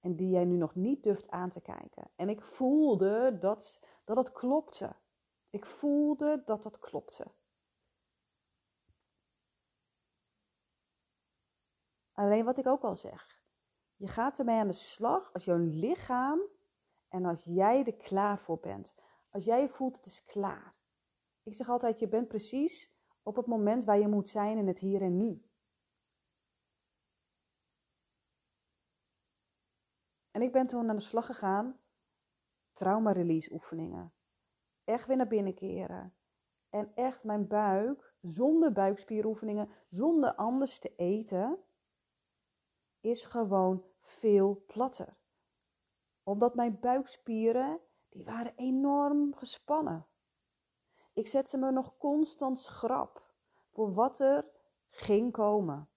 En 0.00 0.16
die 0.16 0.30
jij 0.30 0.44
nu 0.44 0.56
nog 0.56 0.74
niet 0.74 1.02
durft 1.02 1.30
aan 1.30 1.50
te 1.50 1.60
kijken. 1.60 2.10
En 2.16 2.28
ik 2.28 2.42
voelde 2.42 3.38
dat, 3.38 3.80
dat 4.04 4.16
het 4.16 4.32
klopte. 4.32 4.96
Ik 5.50 5.66
voelde 5.66 6.42
dat 6.44 6.62
dat 6.62 6.78
klopte. 6.78 7.26
Alleen 12.12 12.44
wat 12.44 12.58
ik 12.58 12.66
ook 12.66 12.82
al 12.82 12.94
zeg. 12.94 13.40
Je 13.96 14.08
gaat 14.08 14.38
ermee 14.38 14.58
aan 14.58 14.66
de 14.66 14.72
slag 14.72 15.32
als 15.32 15.44
jouw 15.44 15.58
lichaam 15.58 16.40
en 17.08 17.24
als 17.24 17.44
jij 17.44 17.84
er 17.84 17.94
klaar 17.96 18.38
voor 18.38 18.58
bent. 18.58 18.94
Als 19.36 19.44
jij 19.44 19.68
voelt 19.68 19.96
het 19.96 20.06
is 20.06 20.24
klaar. 20.24 20.76
Ik 21.42 21.54
zeg 21.54 21.68
altijd, 21.68 21.98
je 21.98 22.08
bent 22.08 22.28
precies 22.28 22.94
op 23.22 23.36
het 23.36 23.46
moment 23.46 23.84
waar 23.84 23.98
je 23.98 24.08
moet 24.08 24.28
zijn 24.28 24.58
in 24.58 24.66
het 24.66 24.78
hier 24.78 25.02
en 25.02 25.16
nu. 25.16 25.44
En 30.30 30.42
ik 30.42 30.52
ben 30.52 30.66
toen 30.66 30.88
aan 30.88 30.96
de 30.96 31.02
slag 31.02 31.26
gegaan, 31.26 31.80
trauma-release 32.72 33.52
oefeningen. 33.52 34.14
Echt 34.84 35.06
weer 35.06 35.16
naar 35.16 35.28
binnen 35.28 35.54
keren. 35.54 36.16
En 36.68 36.94
echt 36.94 37.24
mijn 37.24 37.46
buik, 37.46 38.14
zonder 38.20 38.72
buikspieroefeningen, 38.72 39.70
zonder 39.88 40.34
anders 40.34 40.78
te 40.78 40.94
eten, 40.94 41.64
is 43.00 43.24
gewoon 43.24 43.84
veel 44.00 44.64
platter. 44.66 45.16
Omdat 46.22 46.54
mijn 46.54 46.80
buikspieren 46.80 47.80
die 48.16 48.24
waren 48.24 48.52
enorm 48.56 49.34
gespannen. 49.34 50.06
Ik 51.12 51.26
zette 51.26 51.56
me 51.56 51.70
nog 51.70 51.96
constant 51.96 52.58
schrap 52.58 53.34
voor 53.70 53.94
wat 53.94 54.18
er 54.18 54.44
ging 54.88 55.32
komen. 55.32 55.88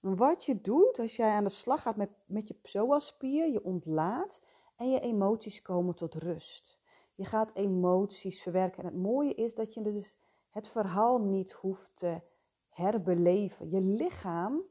Wat 0.00 0.44
je 0.44 0.60
doet 0.60 0.98
als 0.98 1.16
jij 1.16 1.30
aan 1.30 1.44
de 1.44 1.50
slag 1.50 1.82
gaat 1.82 1.96
met, 1.96 2.10
met 2.26 2.48
je 2.48 2.54
psoaspier, 2.54 3.48
je 3.48 3.64
ontlaat 3.64 4.42
en 4.76 4.90
je 4.90 5.00
emoties 5.00 5.62
komen 5.62 5.94
tot 5.94 6.14
rust. 6.14 6.80
Je 7.14 7.24
gaat 7.24 7.54
emoties 7.54 8.42
verwerken. 8.42 8.78
En 8.78 8.88
het 8.88 9.02
mooie 9.02 9.34
is 9.34 9.54
dat 9.54 9.74
je 9.74 9.82
dus 9.82 10.16
het 10.50 10.68
verhaal 10.68 11.18
niet 11.18 11.52
hoeft 11.52 11.96
te 11.96 12.22
herbeleven. 12.68 13.70
Je 13.70 13.80
lichaam 13.80 14.62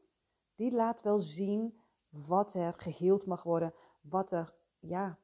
die 0.62 0.72
laat 0.72 1.02
wel 1.02 1.20
zien 1.20 1.82
wat 2.10 2.54
er 2.54 2.74
geheeld 2.74 3.26
mag 3.26 3.44
worden, 3.44 3.74
wat 4.02 4.32
er 4.32 4.54
ja, 4.80 5.20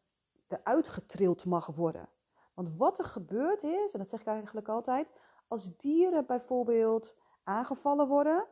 eruit 0.48 0.88
getrild 0.88 1.46
mag 1.46 1.68
worden. 1.68 2.10
Want 2.54 2.76
wat 2.78 3.00
er 3.00 3.06
gebeurd 3.06 3.64
is, 3.64 3.94
en 3.94 4.00
dat 4.00 4.10
zeg 4.10 4.22
ik 4.22 4.28
eigenlijk 4.28 4.68
altijd, 4.68 5.08
als 5.48 5.78
dieren 5.78 6.26
bijvoorbeeld 6.26 7.18
aangevallen 7.44 8.08
worden, 8.08 8.48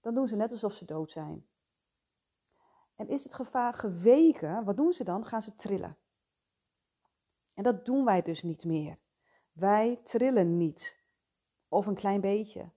dan 0.00 0.14
doen 0.14 0.26
ze 0.26 0.36
net 0.36 0.50
alsof 0.50 0.72
ze 0.72 0.84
dood 0.84 1.10
zijn. 1.10 1.46
En 2.94 3.08
is 3.08 3.22
het 3.22 3.34
gevaar 3.34 3.72
geweken, 3.72 4.64
wat 4.64 4.76
doen 4.76 4.92
ze 4.92 5.04
dan? 5.04 5.26
Gaan 5.26 5.42
ze 5.42 5.54
trillen. 5.54 5.96
En 7.54 7.62
dat 7.62 7.84
doen 7.84 8.04
wij 8.04 8.22
dus 8.22 8.42
niet 8.42 8.64
meer. 8.64 8.98
Wij 9.52 10.00
trillen 10.02 10.56
niet. 10.56 11.04
Of 11.68 11.86
een 11.86 11.94
klein 11.94 12.20
beetje. 12.20 12.70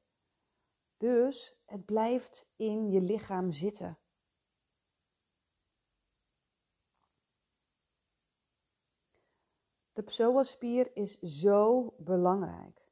Dus 0.99 1.55
het 1.65 1.85
blijft 1.85 2.47
in 2.55 2.89
je 2.89 3.01
lichaam 3.01 3.51
zitten. 3.51 3.97
De 9.93 10.03
psoaspier 10.03 10.95
is 10.95 11.19
zo 11.19 11.93
belangrijk. 11.97 12.87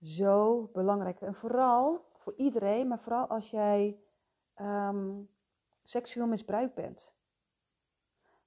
Zo 0.00 0.66
belangrijk. 0.72 1.20
En 1.20 1.34
vooral 1.34 2.10
voor 2.14 2.34
iedereen, 2.36 2.88
maar 2.88 3.00
vooral 3.00 3.26
als 3.26 3.50
jij 3.50 4.00
um, 4.60 5.30
seksueel 5.82 6.26
misbruikt 6.26 6.74
bent. 6.74 7.14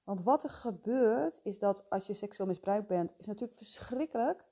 Want 0.04 0.22
wat 0.22 0.42
er 0.42 0.50
gebeurt, 0.50 1.40
is 1.42 1.58
dat 1.58 1.90
als 1.90 2.06
je 2.06 2.14
seksueel 2.14 2.48
misbruikt 2.48 2.86
bent, 2.86 3.14
is 3.18 3.26
natuurlijk 3.26 3.58
verschrikkelijk. 3.58 4.44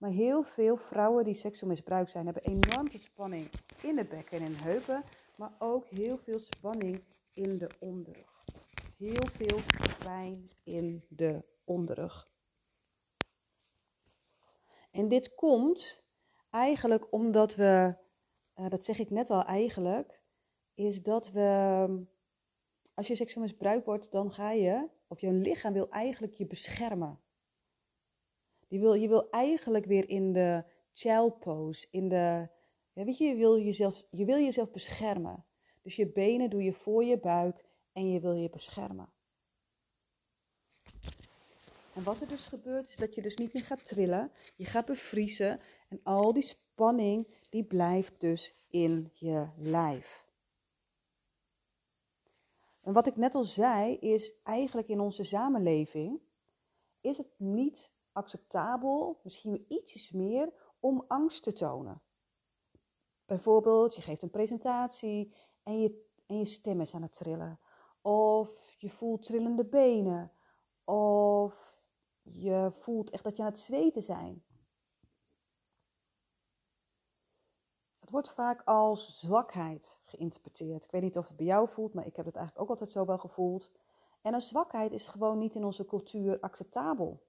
Maar 0.00 0.10
heel 0.10 0.42
veel 0.42 0.76
vrouwen 0.76 1.24
die 1.24 1.34
seksueel 1.34 1.70
misbruikt 1.70 2.10
zijn, 2.10 2.24
hebben 2.24 2.42
enorme 2.42 2.98
spanning 2.98 3.50
in 3.82 3.96
de 3.96 4.04
bekken 4.04 4.38
en 4.38 4.44
in 4.44 4.52
de 4.52 4.62
heupen. 4.62 5.04
Maar 5.36 5.52
ook 5.58 5.86
heel 5.86 6.18
veel 6.18 6.38
spanning 6.38 7.02
in 7.32 7.58
de 7.58 7.70
onderrug. 7.78 8.44
Heel 8.96 9.26
veel 9.32 9.58
pijn 9.98 10.50
in 10.62 11.04
de 11.08 11.44
onderrug. 11.64 12.30
En 14.90 15.08
dit 15.08 15.34
komt 15.34 16.02
eigenlijk 16.50 17.12
omdat 17.12 17.54
we, 17.54 17.94
uh, 18.56 18.68
dat 18.68 18.84
zeg 18.84 18.98
ik 18.98 19.10
net 19.10 19.30
al 19.30 19.44
eigenlijk, 19.44 20.22
is 20.74 21.02
dat 21.02 21.30
we, 21.30 22.06
als 22.94 23.06
je 23.06 23.14
seksueel 23.14 23.44
misbruikt 23.44 23.86
wordt, 23.86 24.10
dan 24.10 24.32
ga 24.32 24.50
je, 24.50 24.88
of 25.06 25.20
je 25.20 25.32
lichaam 25.32 25.72
wil 25.72 25.90
eigenlijk 25.90 26.34
je 26.34 26.46
beschermen. 26.46 27.20
Die 28.70 28.80
wil, 28.80 28.94
je 28.94 29.08
wil 29.08 29.30
eigenlijk 29.30 29.84
weer 29.84 30.08
in 30.08 30.32
de 30.32 30.64
child 30.92 31.38
pose, 31.38 31.86
in 31.90 32.08
de, 32.08 32.48
weet 32.92 33.18
je, 33.18 33.24
je 33.24 33.34
wil 33.34 33.58
jezelf, 33.58 34.06
je 34.10 34.24
wil 34.24 34.38
jezelf 34.38 34.70
beschermen. 34.70 35.44
Dus 35.82 35.96
je 35.96 36.12
benen 36.12 36.50
doe 36.50 36.62
je 36.62 36.72
voor 36.72 37.04
je 37.04 37.18
buik 37.18 37.64
en 37.92 38.10
je 38.10 38.20
wil 38.20 38.34
je 38.34 38.50
beschermen. 38.50 39.08
En 41.94 42.02
wat 42.02 42.20
er 42.20 42.28
dus 42.28 42.46
gebeurt, 42.46 42.88
is 42.88 42.96
dat 42.96 43.14
je 43.14 43.22
dus 43.22 43.36
niet 43.36 43.52
meer 43.52 43.64
gaat 43.64 43.86
trillen, 43.86 44.32
je 44.56 44.64
gaat 44.64 44.86
bevriezen 44.86 45.60
en 45.88 46.00
al 46.02 46.32
die 46.32 46.42
spanning, 46.42 47.26
die 47.48 47.64
blijft 47.64 48.20
dus 48.20 48.54
in 48.68 49.10
je 49.14 49.48
lijf. 49.56 50.28
En 52.80 52.92
wat 52.92 53.06
ik 53.06 53.16
net 53.16 53.34
al 53.34 53.44
zei, 53.44 53.96
is 53.96 54.34
eigenlijk 54.42 54.88
in 54.88 55.00
onze 55.00 55.22
samenleving, 55.22 56.20
is 57.00 57.16
het 57.16 57.30
niet 57.36 57.90
acceptabel, 58.12 59.20
misschien 59.22 59.64
ietsjes 59.68 60.10
meer, 60.10 60.52
om 60.80 61.04
angst 61.08 61.42
te 61.42 61.52
tonen. 61.52 62.02
Bijvoorbeeld, 63.24 63.94
je 63.94 64.02
geeft 64.02 64.22
een 64.22 64.30
presentatie 64.30 65.34
en 65.62 65.80
je, 65.80 66.08
en 66.26 66.38
je 66.38 66.44
stem 66.44 66.80
is 66.80 66.94
aan 66.94 67.02
het 67.02 67.16
trillen. 67.16 67.60
Of 68.02 68.72
je 68.78 68.90
voelt 68.90 69.22
trillende 69.22 69.64
benen. 69.64 70.32
Of 70.84 71.82
je 72.22 72.72
voelt 72.78 73.10
echt 73.10 73.24
dat 73.24 73.36
je 73.36 73.42
aan 73.42 73.48
het 73.48 73.58
zweten 73.58 74.02
zijn. 74.02 74.44
Het 77.98 78.10
wordt 78.10 78.30
vaak 78.30 78.62
als 78.64 79.20
zwakheid 79.20 80.00
geïnterpreteerd. 80.04 80.84
Ik 80.84 80.90
weet 80.90 81.02
niet 81.02 81.18
of 81.18 81.28
het 81.28 81.36
bij 81.36 81.46
jou 81.46 81.68
voelt, 81.68 81.94
maar 81.94 82.06
ik 82.06 82.16
heb 82.16 82.26
het 82.26 82.36
eigenlijk 82.36 82.64
ook 82.64 82.70
altijd 82.70 82.92
zo 82.92 83.04
wel 83.04 83.18
gevoeld. 83.18 83.70
En 84.22 84.34
een 84.34 84.40
zwakheid 84.40 84.92
is 84.92 85.06
gewoon 85.06 85.38
niet 85.38 85.54
in 85.54 85.64
onze 85.64 85.84
cultuur 85.84 86.40
acceptabel. 86.40 87.22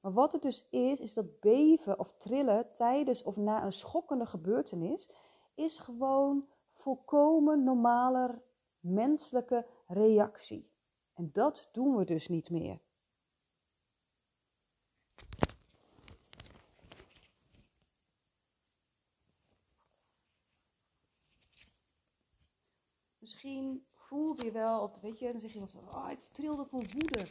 Maar 0.00 0.12
wat 0.12 0.32
het 0.32 0.42
dus 0.42 0.66
is, 0.70 1.00
is 1.00 1.14
dat 1.14 1.40
beven 1.40 1.98
of 1.98 2.14
trillen 2.16 2.72
tijdens 2.72 3.22
of 3.22 3.36
na 3.36 3.64
een 3.64 3.72
schokkende 3.72 4.26
gebeurtenis, 4.26 5.10
is 5.54 5.78
gewoon 5.78 6.48
volkomen 6.72 7.62
normale 7.62 8.42
menselijke 8.80 9.66
reactie. 9.86 10.70
En 11.14 11.30
dat 11.32 11.68
doen 11.72 11.96
we 11.96 12.04
dus 12.04 12.28
niet 12.28 12.50
meer. 12.50 12.80
Misschien 23.18 23.86
voel 23.92 24.42
je 24.42 24.50
wel, 24.50 24.92
weet 25.02 25.18
je, 25.18 25.30
dan 25.30 25.40
zeg 25.40 25.52
je 25.52 25.68
zo, 25.68 25.78
oh, 25.78 26.10
ik 26.10 26.24
trilde 26.32 26.64
van 26.64 26.84
woede. 26.92 27.26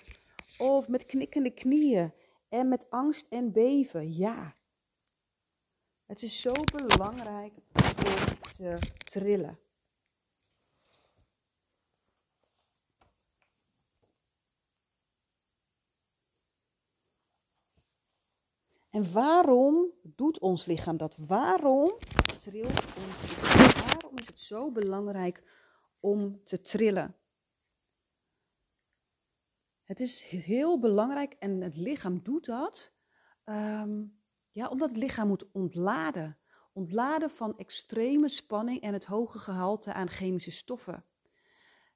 Of 0.57 0.88
met 0.88 1.05
knikkende 1.05 1.51
knieën 1.51 2.13
en 2.50 2.68
met 2.68 2.89
angst 2.89 3.25
en 3.30 3.51
beven. 3.51 4.16
Ja. 4.16 4.56
Het 6.06 6.22
is 6.22 6.42
zo 6.42 6.54
belangrijk 6.72 7.54
om 7.54 8.51
te 8.56 8.77
trillen. 8.98 9.60
En 18.89 19.12
waarom 19.12 19.92
doet 20.01 20.39
ons 20.39 20.66
lichaam 20.66 20.98
dat? 20.98 21.18
Waarom 21.18 21.98
trilt 22.39 22.96
ons 22.96 23.22
lichaam? 23.22 23.88
Waarom 23.88 24.18
is 24.18 24.27
het 24.27 24.39
zo 24.39 24.72
belangrijk 24.72 25.44
om 26.00 26.44
te 26.44 26.62
trillen? 26.62 27.16
Het 29.88 30.00
is 30.00 30.21
heel 30.23 30.80
belangrijk 30.80 31.34
en 31.34 31.62
het 31.62 31.76
lichaam 31.76 32.23
doet 32.23 32.45
dat 32.45 32.93
ehm, 33.43 34.06
ja, 34.52 34.67
omdat 34.67 34.89
het 34.89 34.97
lichaam 34.97 35.28
moet 35.28 35.52
ontladen. 35.52 36.38
Ontladen 36.73 37.30
van 37.30 37.58
extreme 37.58 38.30
spanning 38.30 38.82
en 38.82 38.93
het 38.93 39.06
hoge 39.06 39.39
gehalte 39.39 39.93
aan 39.93 40.10
chemische 40.10 40.52
stoffen. 40.52 41.06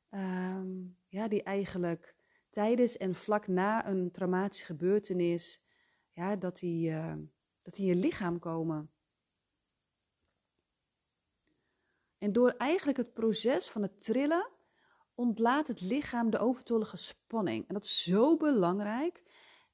Ehm, 0.09 0.69
ja, 1.07 1.27
die 1.27 1.43
eigenlijk 1.43 2.15
tijdens 2.49 2.97
en 2.97 3.15
vlak 3.15 3.47
na 3.47 3.87
een 3.87 4.11
traumatische 4.11 4.65
gebeurtenis, 4.65 5.63
ja, 6.11 6.35
dat, 6.35 6.59
die, 6.59 6.89
uh, 6.89 7.15
dat 7.61 7.73
die 7.73 7.89
in 7.89 7.95
je 7.95 8.01
lichaam 8.01 8.39
komen. 8.39 8.91
En 12.17 12.31
door 12.31 12.49
eigenlijk 12.49 12.97
het 12.97 13.13
proces 13.13 13.69
van 13.69 13.81
het 13.81 14.03
trillen 14.03 14.49
ontlaat 15.15 15.67
het 15.67 15.81
lichaam 15.81 16.29
de 16.29 16.39
overtollige 16.39 16.97
spanning. 16.97 17.67
En 17.67 17.73
dat 17.73 17.83
is 17.83 18.03
zo 18.03 18.37
belangrijk. 18.37 19.23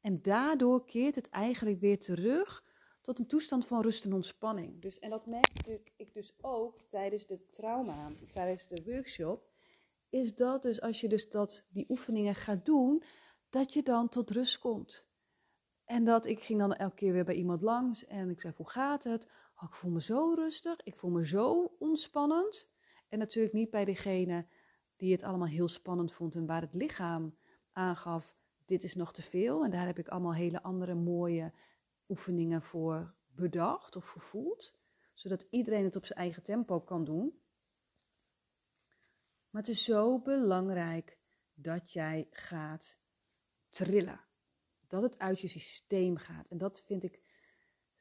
En 0.02 0.22
daardoor 0.22 0.86
keert 0.86 1.16
het 1.16 1.30
eigenlijk 1.30 1.80
weer 1.80 2.00
terug 2.00 2.64
tot 3.02 3.20
een 3.20 3.28
toestand 3.28 3.66
van 3.66 3.82
rust 3.82 4.06
en 4.06 4.14
ontspanning. 4.14 4.82
Dus, 4.82 5.00
en 5.00 5.10
dat 5.10 5.26
merk 5.26 5.82
ik 5.96 6.14
dus 6.14 6.34
ook 6.42 6.82
tijdens 6.82 7.26
de 7.26 7.46
trauma, 7.50 8.12
tijdens 8.32 8.68
de 8.68 8.84
workshop. 8.86 9.50
Is 10.10 10.36
dat 10.36 10.62
dus 10.62 10.82
als 10.82 11.02
je 11.02 11.08
dus 11.08 11.30
dat, 11.30 11.66
die 11.70 11.86
oefeningen 11.90 12.36
gaat 12.36 12.66
doen, 12.66 13.04
dat 13.50 13.74
je 13.74 13.84
dan 13.84 14.10
tot 14.10 14.32
rust 14.32 14.60
komt. 14.60 15.08
En 15.86 16.04
dat 16.04 16.26
ik 16.26 16.44
ging 16.44 16.60
dan 16.60 16.74
elke 16.74 16.96
keer 16.96 17.14
weer 17.14 17.26
bij 17.26 17.36
iemand 17.36 17.62
langs 17.62 18.06
en 18.06 18.30
ik 18.30 18.42
zei, 18.42 18.54
hoe 18.58 18.70
gaat 18.70 19.04
het? 19.04 19.28
Oh, 19.56 19.64
ik 19.64 19.76
voel 19.76 19.92
me 19.92 20.02
zo 20.02 20.34
rustig, 20.34 20.76
ik 20.84 20.96
voel 20.96 21.12
me 21.12 21.26
zo 21.26 21.76
ontspannend. 21.80 22.68
En 23.10 23.20
natuurlijk 23.20 23.54
niet 23.54 23.70
bij 23.70 23.86
degene 23.86 24.48
die 24.98 25.12
het 25.12 25.24
allemaal 25.24 25.48
heel 25.48 25.68
spannend 25.68 26.14
vond 26.14 26.36
en 26.36 26.46
waar 26.46 26.62
het 26.62 26.74
lichaam 26.74 27.38
aangaf, 27.72 28.38
dit 28.66 28.84
is 28.84 28.96
nog 28.96 29.14
te 29.14 29.22
veel. 29.22 29.64
En 29.64 29.72
daar 29.72 29.86
heb 29.86 30.00
ik 30.00 30.08
allemaal 30.08 30.34
hele 30.34 30.64
andere 30.64 30.96
mooie 30.96 31.54
oefeningen 32.08 32.62
voor 32.62 33.16
bedacht 33.36 33.96
of 33.96 34.08
gevoeld, 34.08 34.74
zodat 35.14 35.48
iedereen 35.50 35.84
het 35.84 35.96
op 35.96 36.06
zijn 36.06 36.20
eigen 36.20 36.44
tempo 36.44 36.80
kan 36.80 37.04
doen. 37.04 37.42
Maar 39.50 39.62
het 39.62 39.72
is 39.72 39.84
zo 39.84 40.20
belangrijk 40.20 41.18
dat 41.54 41.92
jij 41.92 42.28
gaat 42.32 42.98
trillen. 43.70 44.22
Dat 44.88 45.02
het 45.02 45.20
uit 45.20 45.40
je 45.40 45.48
systeem 45.48 46.18
gaat. 46.18 46.48
En 46.48 46.58
dat 46.58 46.82
vind 46.82 47.04
ik 47.04 47.22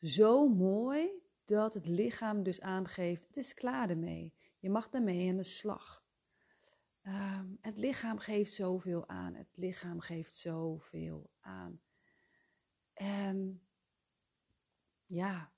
zo 0.01 0.49
mooi 0.49 1.11
dat 1.45 1.75
het 1.75 1.87
lichaam 1.87 2.43
dus 2.43 2.61
aangeeft: 2.61 3.27
het 3.27 3.37
is 3.37 3.55
klaar 3.55 3.91
ermee. 3.91 4.35
Je 4.59 4.71
mag 4.71 4.89
daarmee 4.89 5.31
aan 5.31 5.37
de 5.37 5.43
slag. 5.43 6.06
Ehm, 7.07 7.47
het 7.61 7.79
lichaam 7.79 8.19
geeft 8.19 8.53
zoveel 8.53 9.09
aan. 9.09 9.35
Het 9.35 9.57
lichaam 9.57 10.01
geeft 10.01 10.37
zoveel 10.37 11.31
aan. 11.41 11.81
En 12.93 13.67
ja, 15.07 15.53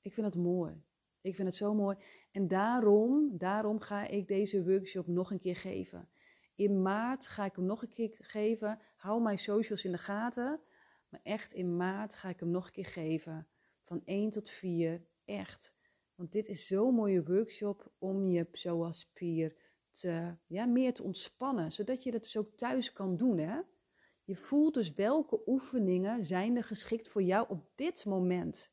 ik 0.00 0.12
vind 0.12 0.26
het 0.26 0.36
mooi. 0.36 0.84
Ik 1.20 1.34
vind 1.34 1.48
het 1.48 1.56
zo 1.56 1.74
mooi. 1.74 1.96
En 2.30 2.48
daarom, 2.48 3.38
daarom 3.38 3.80
ga 3.80 4.06
ik 4.06 4.28
deze 4.28 4.64
workshop 4.64 5.06
nog 5.06 5.30
een 5.30 5.38
keer 5.38 5.56
geven. 5.56 6.08
In 6.54 6.82
maart 6.82 7.26
ga 7.26 7.44
ik 7.44 7.56
hem 7.56 7.64
nog 7.64 7.82
een 7.82 7.88
keer 7.88 8.16
geven. 8.20 8.80
Hou 8.96 9.22
mijn 9.22 9.38
socials 9.38 9.84
in 9.84 9.92
de 9.92 9.98
gaten. 9.98 10.60
Maar 11.08 11.20
echt 11.22 11.52
in 11.52 11.76
maart 11.76 12.14
ga 12.14 12.28
ik 12.28 12.40
hem 12.40 12.50
nog 12.50 12.66
een 12.66 12.72
keer 12.72 12.86
geven. 12.86 13.48
Van 13.82 14.02
1 14.04 14.30
tot 14.30 14.50
4. 14.50 15.06
Echt. 15.24 15.74
Want 16.14 16.32
dit 16.32 16.48
is 16.48 16.66
zo'n 16.66 16.94
mooie 16.94 17.24
workshop 17.24 17.92
om 17.98 18.28
je 18.28 18.44
psoaspier 18.44 19.63
te, 19.94 20.36
ja, 20.46 20.66
meer 20.66 20.94
te 20.94 21.02
ontspannen. 21.02 21.72
Zodat 21.72 22.02
je 22.02 22.10
dat 22.10 22.22
dus 22.22 22.36
ook 22.36 22.56
thuis 22.56 22.92
kan 22.92 23.16
doen. 23.16 23.38
Hè? 23.38 23.60
Je 24.24 24.36
voelt 24.36 24.74
dus 24.74 24.94
welke 24.94 25.42
oefeningen 25.46 26.24
zijn 26.24 26.56
er 26.56 26.64
geschikt 26.64 27.08
voor 27.08 27.22
jou 27.22 27.48
op 27.48 27.70
dit 27.74 28.04
moment. 28.04 28.72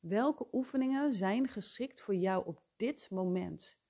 Welke 0.00 0.48
oefeningen 0.52 1.12
zijn 1.12 1.48
geschikt 1.48 2.00
voor 2.00 2.14
jou 2.14 2.46
op 2.46 2.62
dit 2.76 3.10
moment? 3.10 3.82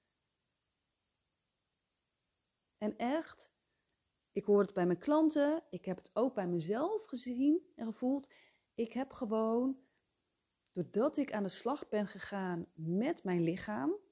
En 2.79 2.97
echt, 2.97 3.53
ik 4.33 4.45
hoor 4.45 4.61
het 4.61 4.75
bij 4.75 4.87
mijn 4.87 4.99
klanten, 4.99 5.63
ik 5.71 5.85
heb 5.85 5.97
het 5.97 6.11
ook 6.13 6.35
bij 6.35 6.47
mezelf 6.47 7.05
gezien 7.05 7.73
en 7.75 7.87
gevoeld. 7.87 8.33
Ik 8.75 8.93
heb 8.93 9.13
gewoon, 9.13 9.79
doordat 10.73 11.17
ik 11.17 11.33
aan 11.33 11.43
de 11.43 11.49
slag 11.49 11.89
ben 11.89 12.07
gegaan 12.07 12.67
met 12.75 13.25
mijn 13.25 13.43
lichaam, 13.43 14.04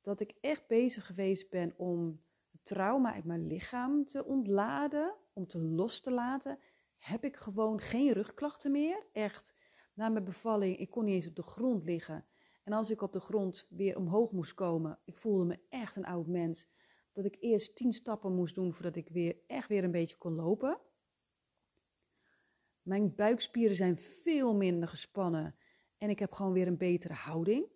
dat 0.00 0.20
ik 0.20 0.34
echt 0.40 0.66
bezig 0.66 1.06
geweest 1.06 1.50
ben 1.50 1.74
om 1.76 2.22
trauma 2.62 3.14
uit 3.14 3.24
mijn 3.24 3.46
lichaam 3.46 4.06
te 4.06 4.24
ontladen, 4.24 5.14
om 5.32 5.46
te 5.46 5.58
los 5.58 6.00
te 6.00 6.10
laten, 6.10 6.58
heb 6.96 7.24
ik 7.24 7.36
gewoon 7.36 7.80
geen 7.80 8.12
rugklachten 8.12 8.70
meer. 8.70 9.06
Echt, 9.12 9.54
na 9.94 10.08
mijn 10.08 10.24
bevalling, 10.24 10.76
ik 10.76 10.90
kon 10.90 11.04
niet 11.04 11.14
eens 11.14 11.28
op 11.28 11.36
de 11.36 11.42
grond 11.42 11.84
liggen. 11.84 12.26
En 12.64 12.72
als 12.72 12.90
ik 12.90 13.02
op 13.02 13.12
de 13.12 13.20
grond 13.20 13.66
weer 13.70 13.96
omhoog 13.96 14.32
moest 14.32 14.54
komen, 14.54 14.98
ik 15.04 15.16
voelde 15.16 15.44
me 15.44 15.58
echt 15.68 15.96
een 15.96 16.04
oud 16.04 16.26
mens. 16.26 16.68
Dat 17.12 17.24
ik 17.24 17.36
eerst 17.40 17.76
tien 17.76 17.92
stappen 17.92 18.34
moest 18.34 18.54
doen 18.54 18.72
voordat 18.72 18.96
ik 18.96 19.08
weer 19.08 19.36
echt 19.46 19.68
weer 19.68 19.84
een 19.84 19.90
beetje 19.90 20.16
kon 20.16 20.34
lopen. 20.34 20.80
Mijn 22.82 23.14
buikspieren 23.14 23.76
zijn 23.76 23.98
veel 23.98 24.54
minder 24.54 24.88
gespannen 24.88 25.54
en 25.98 26.10
ik 26.10 26.18
heb 26.18 26.32
gewoon 26.32 26.52
weer 26.52 26.66
een 26.66 26.76
betere 26.76 27.14
houding. 27.14 27.66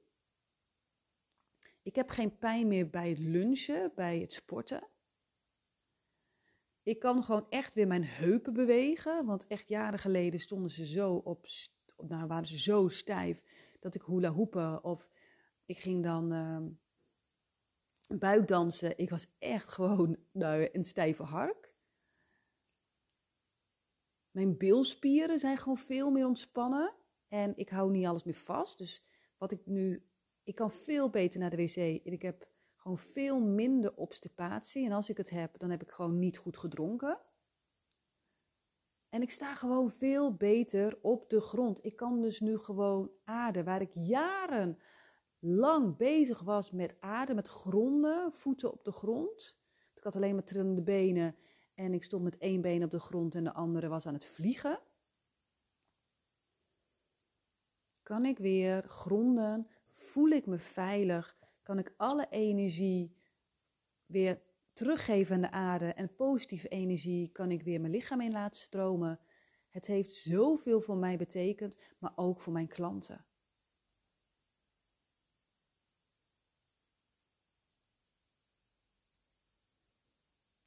Ik 1.83 1.95
heb 1.95 2.11
geen 2.11 2.39
pijn 2.39 2.69
meer 2.69 2.91
bij 2.91 3.09
het 3.09 3.19
lunchen, 3.19 3.93
bij 3.95 4.19
het 4.19 4.33
sporten. 4.33 4.89
Ik 6.83 6.99
kan 6.99 7.25
gewoon 7.25 7.47
echt 7.49 7.75
weer 7.75 7.87
mijn 7.87 8.05
heupen 8.05 8.53
bewegen. 8.53 9.27
Want 9.27 9.47
echt 9.47 9.69
jaren 9.69 9.99
geleden 9.99 10.41
stonden 10.41 10.71
ze 10.71 10.87
zo 10.87 11.15
op, 11.15 11.47
nou 11.97 12.27
waren 12.27 12.47
ze 12.47 12.59
zo 12.59 12.89
stijf 12.89 13.43
dat 13.81 13.95
ik 13.95 14.03
hula 14.03 14.31
hoepen 14.31 14.85
of 14.85 15.11
ik 15.65 15.79
ging 15.79 16.03
dan 16.03 16.33
uh, 16.33 16.67
buikdansen. 18.19 18.99
Ik 18.99 19.11
was 19.11 19.27
echt 19.39 19.69
gewoon 19.69 20.19
nou, 20.33 20.69
een 20.73 20.85
stijve 20.85 21.23
hark. 21.23 21.75
Mijn 24.31 24.57
bilspieren 24.57 25.39
zijn 25.39 25.59
gewoon 25.59 25.79
veel 25.79 26.11
meer 26.11 26.27
ontspannen. 26.27 26.95
En 27.29 27.57
ik 27.57 27.69
hou 27.69 27.91
niet 27.91 28.07
alles 28.07 28.25
meer 28.25 28.35
vast. 28.35 28.79
Dus 28.79 29.05
wat 29.37 29.53
ik 29.53 29.67
nu. 29.67 30.07
Ik 30.45 30.55
kan 30.55 30.73
veel 30.73 31.11
beter 31.11 31.41
naar 31.41 31.51
de 31.51 31.57
wc. 31.57 31.77
En 31.77 32.13
ik 32.13 32.23
heb 32.23 32.49
gewoon 32.77 32.99
veel 32.99 33.41
minder 33.41 33.97
obstipatie. 33.97 34.87
En 34.87 34.93
als 34.93 35.09
ik 35.11 35.17
het 35.17 35.31
heb, 35.31 35.59
dan 35.59 35.71
heb 35.71 35.83
ik 35.83 35.91
gewoon 35.91 36.19
niet 36.19 36.39
goed 36.39 36.57
gedronken. 36.57 37.21
En 39.09 39.23
ik 39.23 39.31
sta 39.31 39.55
gewoon 39.55 39.91
veel 39.91 40.35
beter 40.35 40.99
op 41.03 41.31
de 41.31 41.41
grond. 41.41 41.85
Ik 41.85 41.97
kan 41.97 42.21
dus 42.21 42.41
nu 42.41 42.59
gewoon 42.59 43.11
aarden. 43.25 43.65
Waar 43.65 43.81
ik 43.81 43.93
jarenlang 43.95 44.77
bezig 45.97 46.41
was 46.41 46.71
met 46.71 46.97
aarden, 47.01 47.35
met 47.35 47.49
gronden, 47.49 48.33
voeten 48.33 48.73
op 48.73 48.85
de 48.85 48.93
grond. 48.93 49.61
Ik 49.95 50.03
had 50.03 50.17
alleen 50.17 50.35
maar 50.35 50.45
trillende 50.45 50.83
benen 50.83 51.37
en 51.75 51.95
ik 51.95 52.03
stond 52.03 52.23
met 52.23 52.39
één 52.39 52.61
been 52.61 52.85
op 52.85 52.91
de 52.91 53.01
grond 53.01 53.35
en 53.35 53.45
de 53.45 53.53
andere 53.53 53.89
was 53.89 54.07
aan 54.07 54.15
het 54.15 54.27
vliegen. 54.27 54.81
Kan 58.03 58.25
ik 58.25 58.39
weer 58.39 58.83
gronden? 58.89 59.69
Voel 60.13 60.29
ik 60.29 60.47
me 60.47 60.59
veilig? 60.59 61.37
Kan 61.63 61.79
ik 61.79 61.95
alle 61.97 62.27
energie 62.31 63.17
weer 64.07 64.43
teruggeven 64.73 65.35
aan 65.35 65.41
de 65.41 65.51
aarde 65.51 65.93
en 65.93 66.15
positieve 66.15 66.69
energie 66.69 67.29
kan 67.29 67.51
ik 67.51 67.63
weer 67.63 67.81
mijn 67.81 67.93
lichaam 67.93 68.21
in 68.21 68.33
laten 68.33 68.61
stromen. 68.61 69.21
Het 69.69 69.87
heeft 69.87 70.15
zoveel 70.15 70.81
voor 70.81 70.97
mij 70.97 71.17
betekend, 71.17 71.77
maar 71.99 72.13
ook 72.15 72.41
voor 72.41 72.53
mijn 72.53 72.69
klanten. 72.69 73.27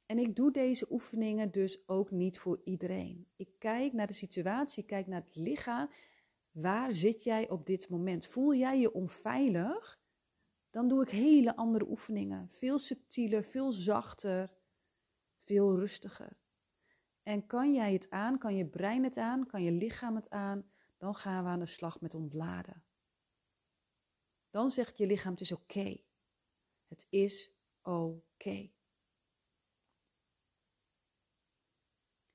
En 0.06 0.18
ik 0.18 0.36
doe 0.36 0.50
deze 0.50 0.86
oefeningen 0.90 1.50
dus 1.50 1.88
ook 1.88 2.10
niet 2.10 2.38
voor 2.38 2.60
iedereen. 2.64 3.28
Ik 3.36 3.48
kijk 3.58 3.92
naar 3.92 4.06
de 4.06 4.12
situatie, 4.12 4.82
ik 4.82 4.88
kijk 4.88 5.06
naar 5.06 5.20
het 5.20 5.36
lichaam. 5.36 5.90
Waar 6.56 6.92
zit 6.92 7.22
jij 7.22 7.50
op 7.50 7.66
dit 7.66 7.88
moment? 7.88 8.26
Voel 8.26 8.54
jij 8.54 8.80
je 8.80 8.92
onveilig? 8.92 10.00
Dan 10.70 10.88
doe 10.88 11.02
ik 11.02 11.08
hele 11.08 11.56
andere 11.56 11.88
oefeningen. 11.88 12.48
Veel 12.48 12.78
subtieler, 12.78 13.44
veel 13.44 13.72
zachter, 13.72 14.54
veel 15.44 15.78
rustiger. 15.78 16.38
En 17.22 17.46
kan 17.46 17.74
jij 17.74 17.92
het 17.92 18.10
aan, 18.10 18.38
kan 18.38 18.56
je 18.56 18.66
brein 18.66 19.04
het 19.04 19.16
aan, 19.16 19.46
kan 19.46 19.62
je 19.62 19.72
lichaam 19.72 20.14
het 20.14 20.30
aan, 20.30 20.70
dan 20.96 21.14
gaan 21.14 21.44
we 21.44 21.50
aan 21.50 21.58
de 21.58 21.66
slag 21.66 22.00
met 22.00 22.14
ontladen. 22.14 22.84
Dan 24.50 24.70
zegt 24.70 24.96
je 24.96 25.06
lichaam: 25.06 25.32
het 25.32 25.40
is 25.40 25.52
oké. 25.52 25.96
Het 26.86 27.06
is 27.10 27.52
oké. 27.82 28.70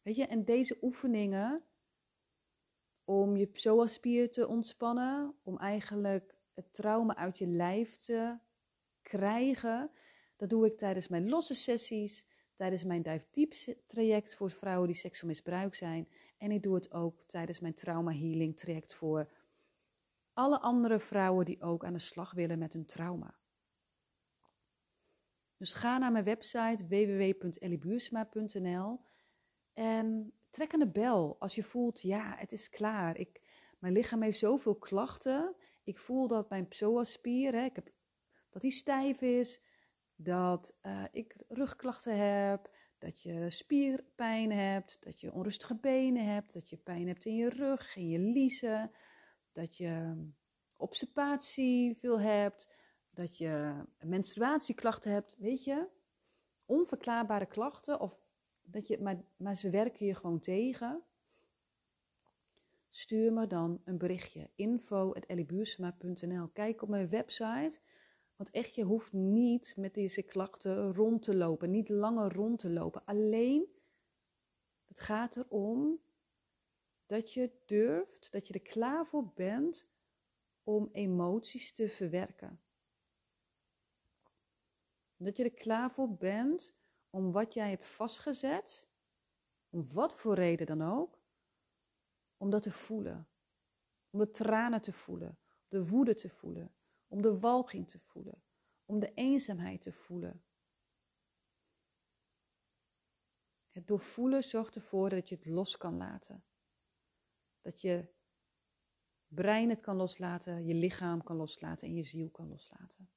Weet 0.02 0.16
je, 0.16 0.26
en 0.26 0.46
deze 0.46 0.78
oefeningen 0.82 1.66
om 3.12 3.38
je 3.38 3.46
psoaspier 3.46 4.32
te 4.32 4.48
ontspannen, 4.48 5.36
om 5.44 5.58
eigenlijk 5.58 6.36
het 6.54 6.74
trauma 6.74 7.16
uit 7.16 7.38
je 7.38 7.48
lijf 7.48 7.98
te 7.98 8.38
krijgen, 9.02 9.92
dat 10.36 10.50
doe 10.50 10.66
ik 10.66 10.78
tijdens 10.78 11.08
mijn 11.08 11.30
losse 11.30 11.54
sessies, 11.54 12.26
tijdens 12.56 12.84
mijn 12.84 13.02
dive 13.02 13.26
deep 13.32 13.54
traject 13.88 14.36
voor 14.36 14.50
vrouwen 14.50 14.88
die 14.88 14.96
seksueel 14.96 15.30
misbruikt 15.30 15.76
zijn. 15.76 16.08
En 16.38 16.52
ik 16.52 16.64
doe 16.64 16.76
het 16.76 16.92
ook 16.92 17.24
tijdens 17.26 17.60
mijn 17.60 17.74
trauma 17.74 18.12
healing 18.12 18.58
traject 18.58 18.94
voor 18.94 19.30
alle 20.34 20.60
andere 20.60 21.00
vrouwen 21.00 21.46
die 21.46 21.62
ook 21.62 21.86
aan 21.86 21.94
de 21.94 22.00
slag 22.00 22.32
willen 22.32 22.60
met 22.60 22.74
hun 22.74 22.86
trauma. 22.86 23.36
Dus 25.58 25.74
ga 25.74 25.98
naar 25.98 26.12
mijn 26.12 26.24
website 26.24 26.88
www.elliebuursma.nl 26.88 29.00
en 29.74 30.34
trek 30.52 30.92
bel 30.92 31.36
als 31.40 31.56
je 31.56 31.64
voelt, 31.64 32.02
ja, 32.02 32.36
het 32.38 32.52
is 32.52 32.70
klaar. 32.70 33.18
Ik, 33.18 33.42
mijn 33.80 33.94
lichaam 33.94 34.22
heeft 34.22 34.40
zoveel 34.40 34.76
klachten. 34.76 35.56
Ik 35.84 35.98
voel 35.98 36.28
dat 36.28 36.50
mijn 36.50 36.68
psoaspier, 36.68 37.54
hè, 37.54 37.64
ik 37.64 37.76
heb, 37.76 37.90
dat 38.50 38.62
die 38.62 38.72
stijf 38.72 39.22
is, 39.22 39.62
dat 40.16 40.76
uh, 40.82 41.06
ik 41.12 41.36
rugklachten 41.48 42.18
heb, 42.18 42.76
dat 42.98 43.22
je 43.22 43.50
spierpijn 43.50 44.52
hebt, 44.52 45.04
dat 45.04 45.20
je 45.20 45.34
onrustige 45.34 45.76
benen 45.76 46.26
hebt, 46.26 46.54
dat 46.54 46.70
je 46.70 46.78
pijn 46.78 47.08
hebt 47.08 47.26
in 47.26 47.36
je 47.36 47.50
rug, 47.50 47.96
in 47.96 48.08
je 48.08 48.20
liezen, 48.20 48.92
dat 49.52 49.78
je 49.78 50.26
obstipatie 50.76 51.98
veel 52.00 52.20
hebt, 52.20 52.70
dat 53.10 53.38
je 53.38 53.84
menstruatieklachten 54.00 55.12
hebt, 55.12 55.36
weet 55.38 55.64
je? 55.64 55.88
Onverklaarbare 56.66 57.46
klachten, 57.46 58.00
of 58.00 58.20
dat 58.72 58.88
je, 58.88 59.02
maar, 59.02 59.22
maar 59.38 59.56
ze 59.56 59.70
werken 59.70 60.06
je 60.06 60.16
gewoon 60.16 60.40
tegen. 60.40 61.04
Stuur 62.90 63.34
me 63.34 63.48
dan 63.48 63.82
een 63.84 63.98
berichtje. 63.98 64.50
info.elliebuursema.nl 64.56 66.48
Kijk 66.48 66.82
op 66.82 66.90
mijn 66.90 67.10
website. 67.10 67.80
Want 68.36 68.52
echt, 68.52 68.76
je 68.76 68.84
hoeft 68.84 69.14
niet 69.14 69.74
met 69.78 69.94
deze 69.94 70.22
klachten 70.22 70.94
rond 70.94 71.22
te 71.24 71.36
lopen. 71.36 71.72
Niet 71.72 71.90
langer 71.90 72.34
rond 72.34 72.60
te 72.60 72.70
lopen. 72.70 73.06
Alleen, 73.06 73.68
het 74.88 75.00
gaat 75.00 75.36
erom 75.36 76.00
dat 77.06 77.34
je 77.34 77.52
durft, 77.66 78.32
dat 78.32 78.48
je 78.48 78.54
er 78.54 78.62
klaar 78.62 79.06
voor 79.06 79.32
bent 79.34 79.88
om 80.64 80.90
emoties 80.92 81.74
te 81.74 81.88
verwerken. 81.88 82.62
Dat 85.18 85.38
je 85.38 85.44
er 85.44 85.54
klaar 85.54 85.92
voor 85.92 86.16
bent 86.16 86.76
om 87.12 87.32
wat 87.32 87.54
jij 87.54 87.70
hebt 87.70 87.88
vastgezet, 87.88 88.90
om 89.70 89.94
wat 89.94 90.14
voor 90.14 90.36
reden 90.36 90.66
dan 90.66 90.82
ook, 90.82 91.20
om 92.38 92.50
dat 92.50 92.62
te 92.62 92.72
voelen. 92.72 93.28
Om 94.10 94.20
de 94.20 94.32
tranen 94.32 94.82
te 94.82 94.92
voelen, 94.92 95.38
de 95.68 95.88
woede 95.88 96.14
te 96.14 96.30
voelen, 96.30 96.74
om 97.08 97.22
de 97.22 97.40
walging 97.40 97.88
te 97.88 98.00
voelen, 98.00 98.44
om 98.86 99.00
de 99.00 99.14
eenzaamheid 99.14 99.82
te 99.82 99.92
voelen. 99.92 100.44
Het 103.70 103.88
doorvoelen 103.88 104.44
zorgt 104.44 104.76
ervoor 104.76 105.10
dat 105.10 105.30
je 105.30 105.36
het 105.36 105.46
los 105.46 105.78
kan 105.78 105.98
laten. 105.98 106.44
Dat 107.62 107.82
je 107.82 108.08
brein 109.28 109.70
het 109.70 109.80
kan 109.80 109.96
loslaten, 109.96 110.66
je 110.66 110.74
lichaam 110.74 111.24
kan 111.24 111.36
loslaten 111.36 111.88
en 111.88 111.96
je 111.96 112.04
ziel 112.04 112.30
kan 112.30 112.48
loslaten. 112.48 113.10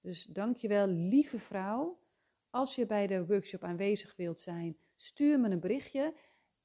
Dus 0.00 0.24
dankjewel, 0.24 0.86
lieve 0.86 1.38
vrouw. 1.38 1.99
Als 2.50 2.74
je 2.74 2.86
bij 2.86 3.06
de 3.06 3.26
workshop 3.26 3.64
aanwezig 3.64 4.16
wilt 4.16 4.40
zijn, 4.40 4.76
stuur 4.96 5.40
me 5.40 5.50
een 5.50 5.60
berichtje. 5.60 6.14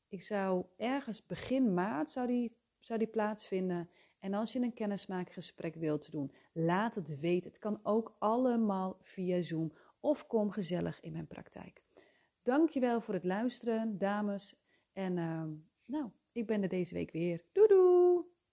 Ik 0.08 0.21
zou 0.21 0.65
ergens 0.78 1.26
begin 1.26 1.74
maart 1.74 2.10
zou 2.10 2.28
die, 2.28 2.56
zou 2.80 3.00
die 3.00 3.08
plaatsvinden. 3.08 3.89
En 4.19 4.34
als 4.34 4.54
je 4.54 4.60
een 4.60 4.74
kennismaakgesprek 4.74 5.76
wilt 5.76 6.12
doen, 6.12 6.32
laat 6.54 6.95
het 6.95 7.19
weten. 7.19 7.50
Het 7.50 7.60
kan 7.60 7.80
ook 7.84 8.15
allemaal 8.19 8.98
via 9.02 9.41
Zoom 9.41 9.74
of 10.00 10.28
kom 10.28 10.52
gezellig 10.52 11.02
in 11.02 11.12
mijn 11.12 11.28
praktijk. 11.28 11.82
Dankjewel 12.43 13.02
voor 13.02 13.13
het 13.13 13.24
luisteren, 13.24 13.98
dames. 13.98 14.56
En 14.93 15.17
uh, 15.17 15.43
nou, 15.86 16.10
ik 16.32 16.45
ben 16.45 16.62
er 16.62 16.69
deze 16.69 16.93
week 16.93 17.12
weer. 17.12 17.43
Doei 17.52 17.67
doei! 17.67 18.35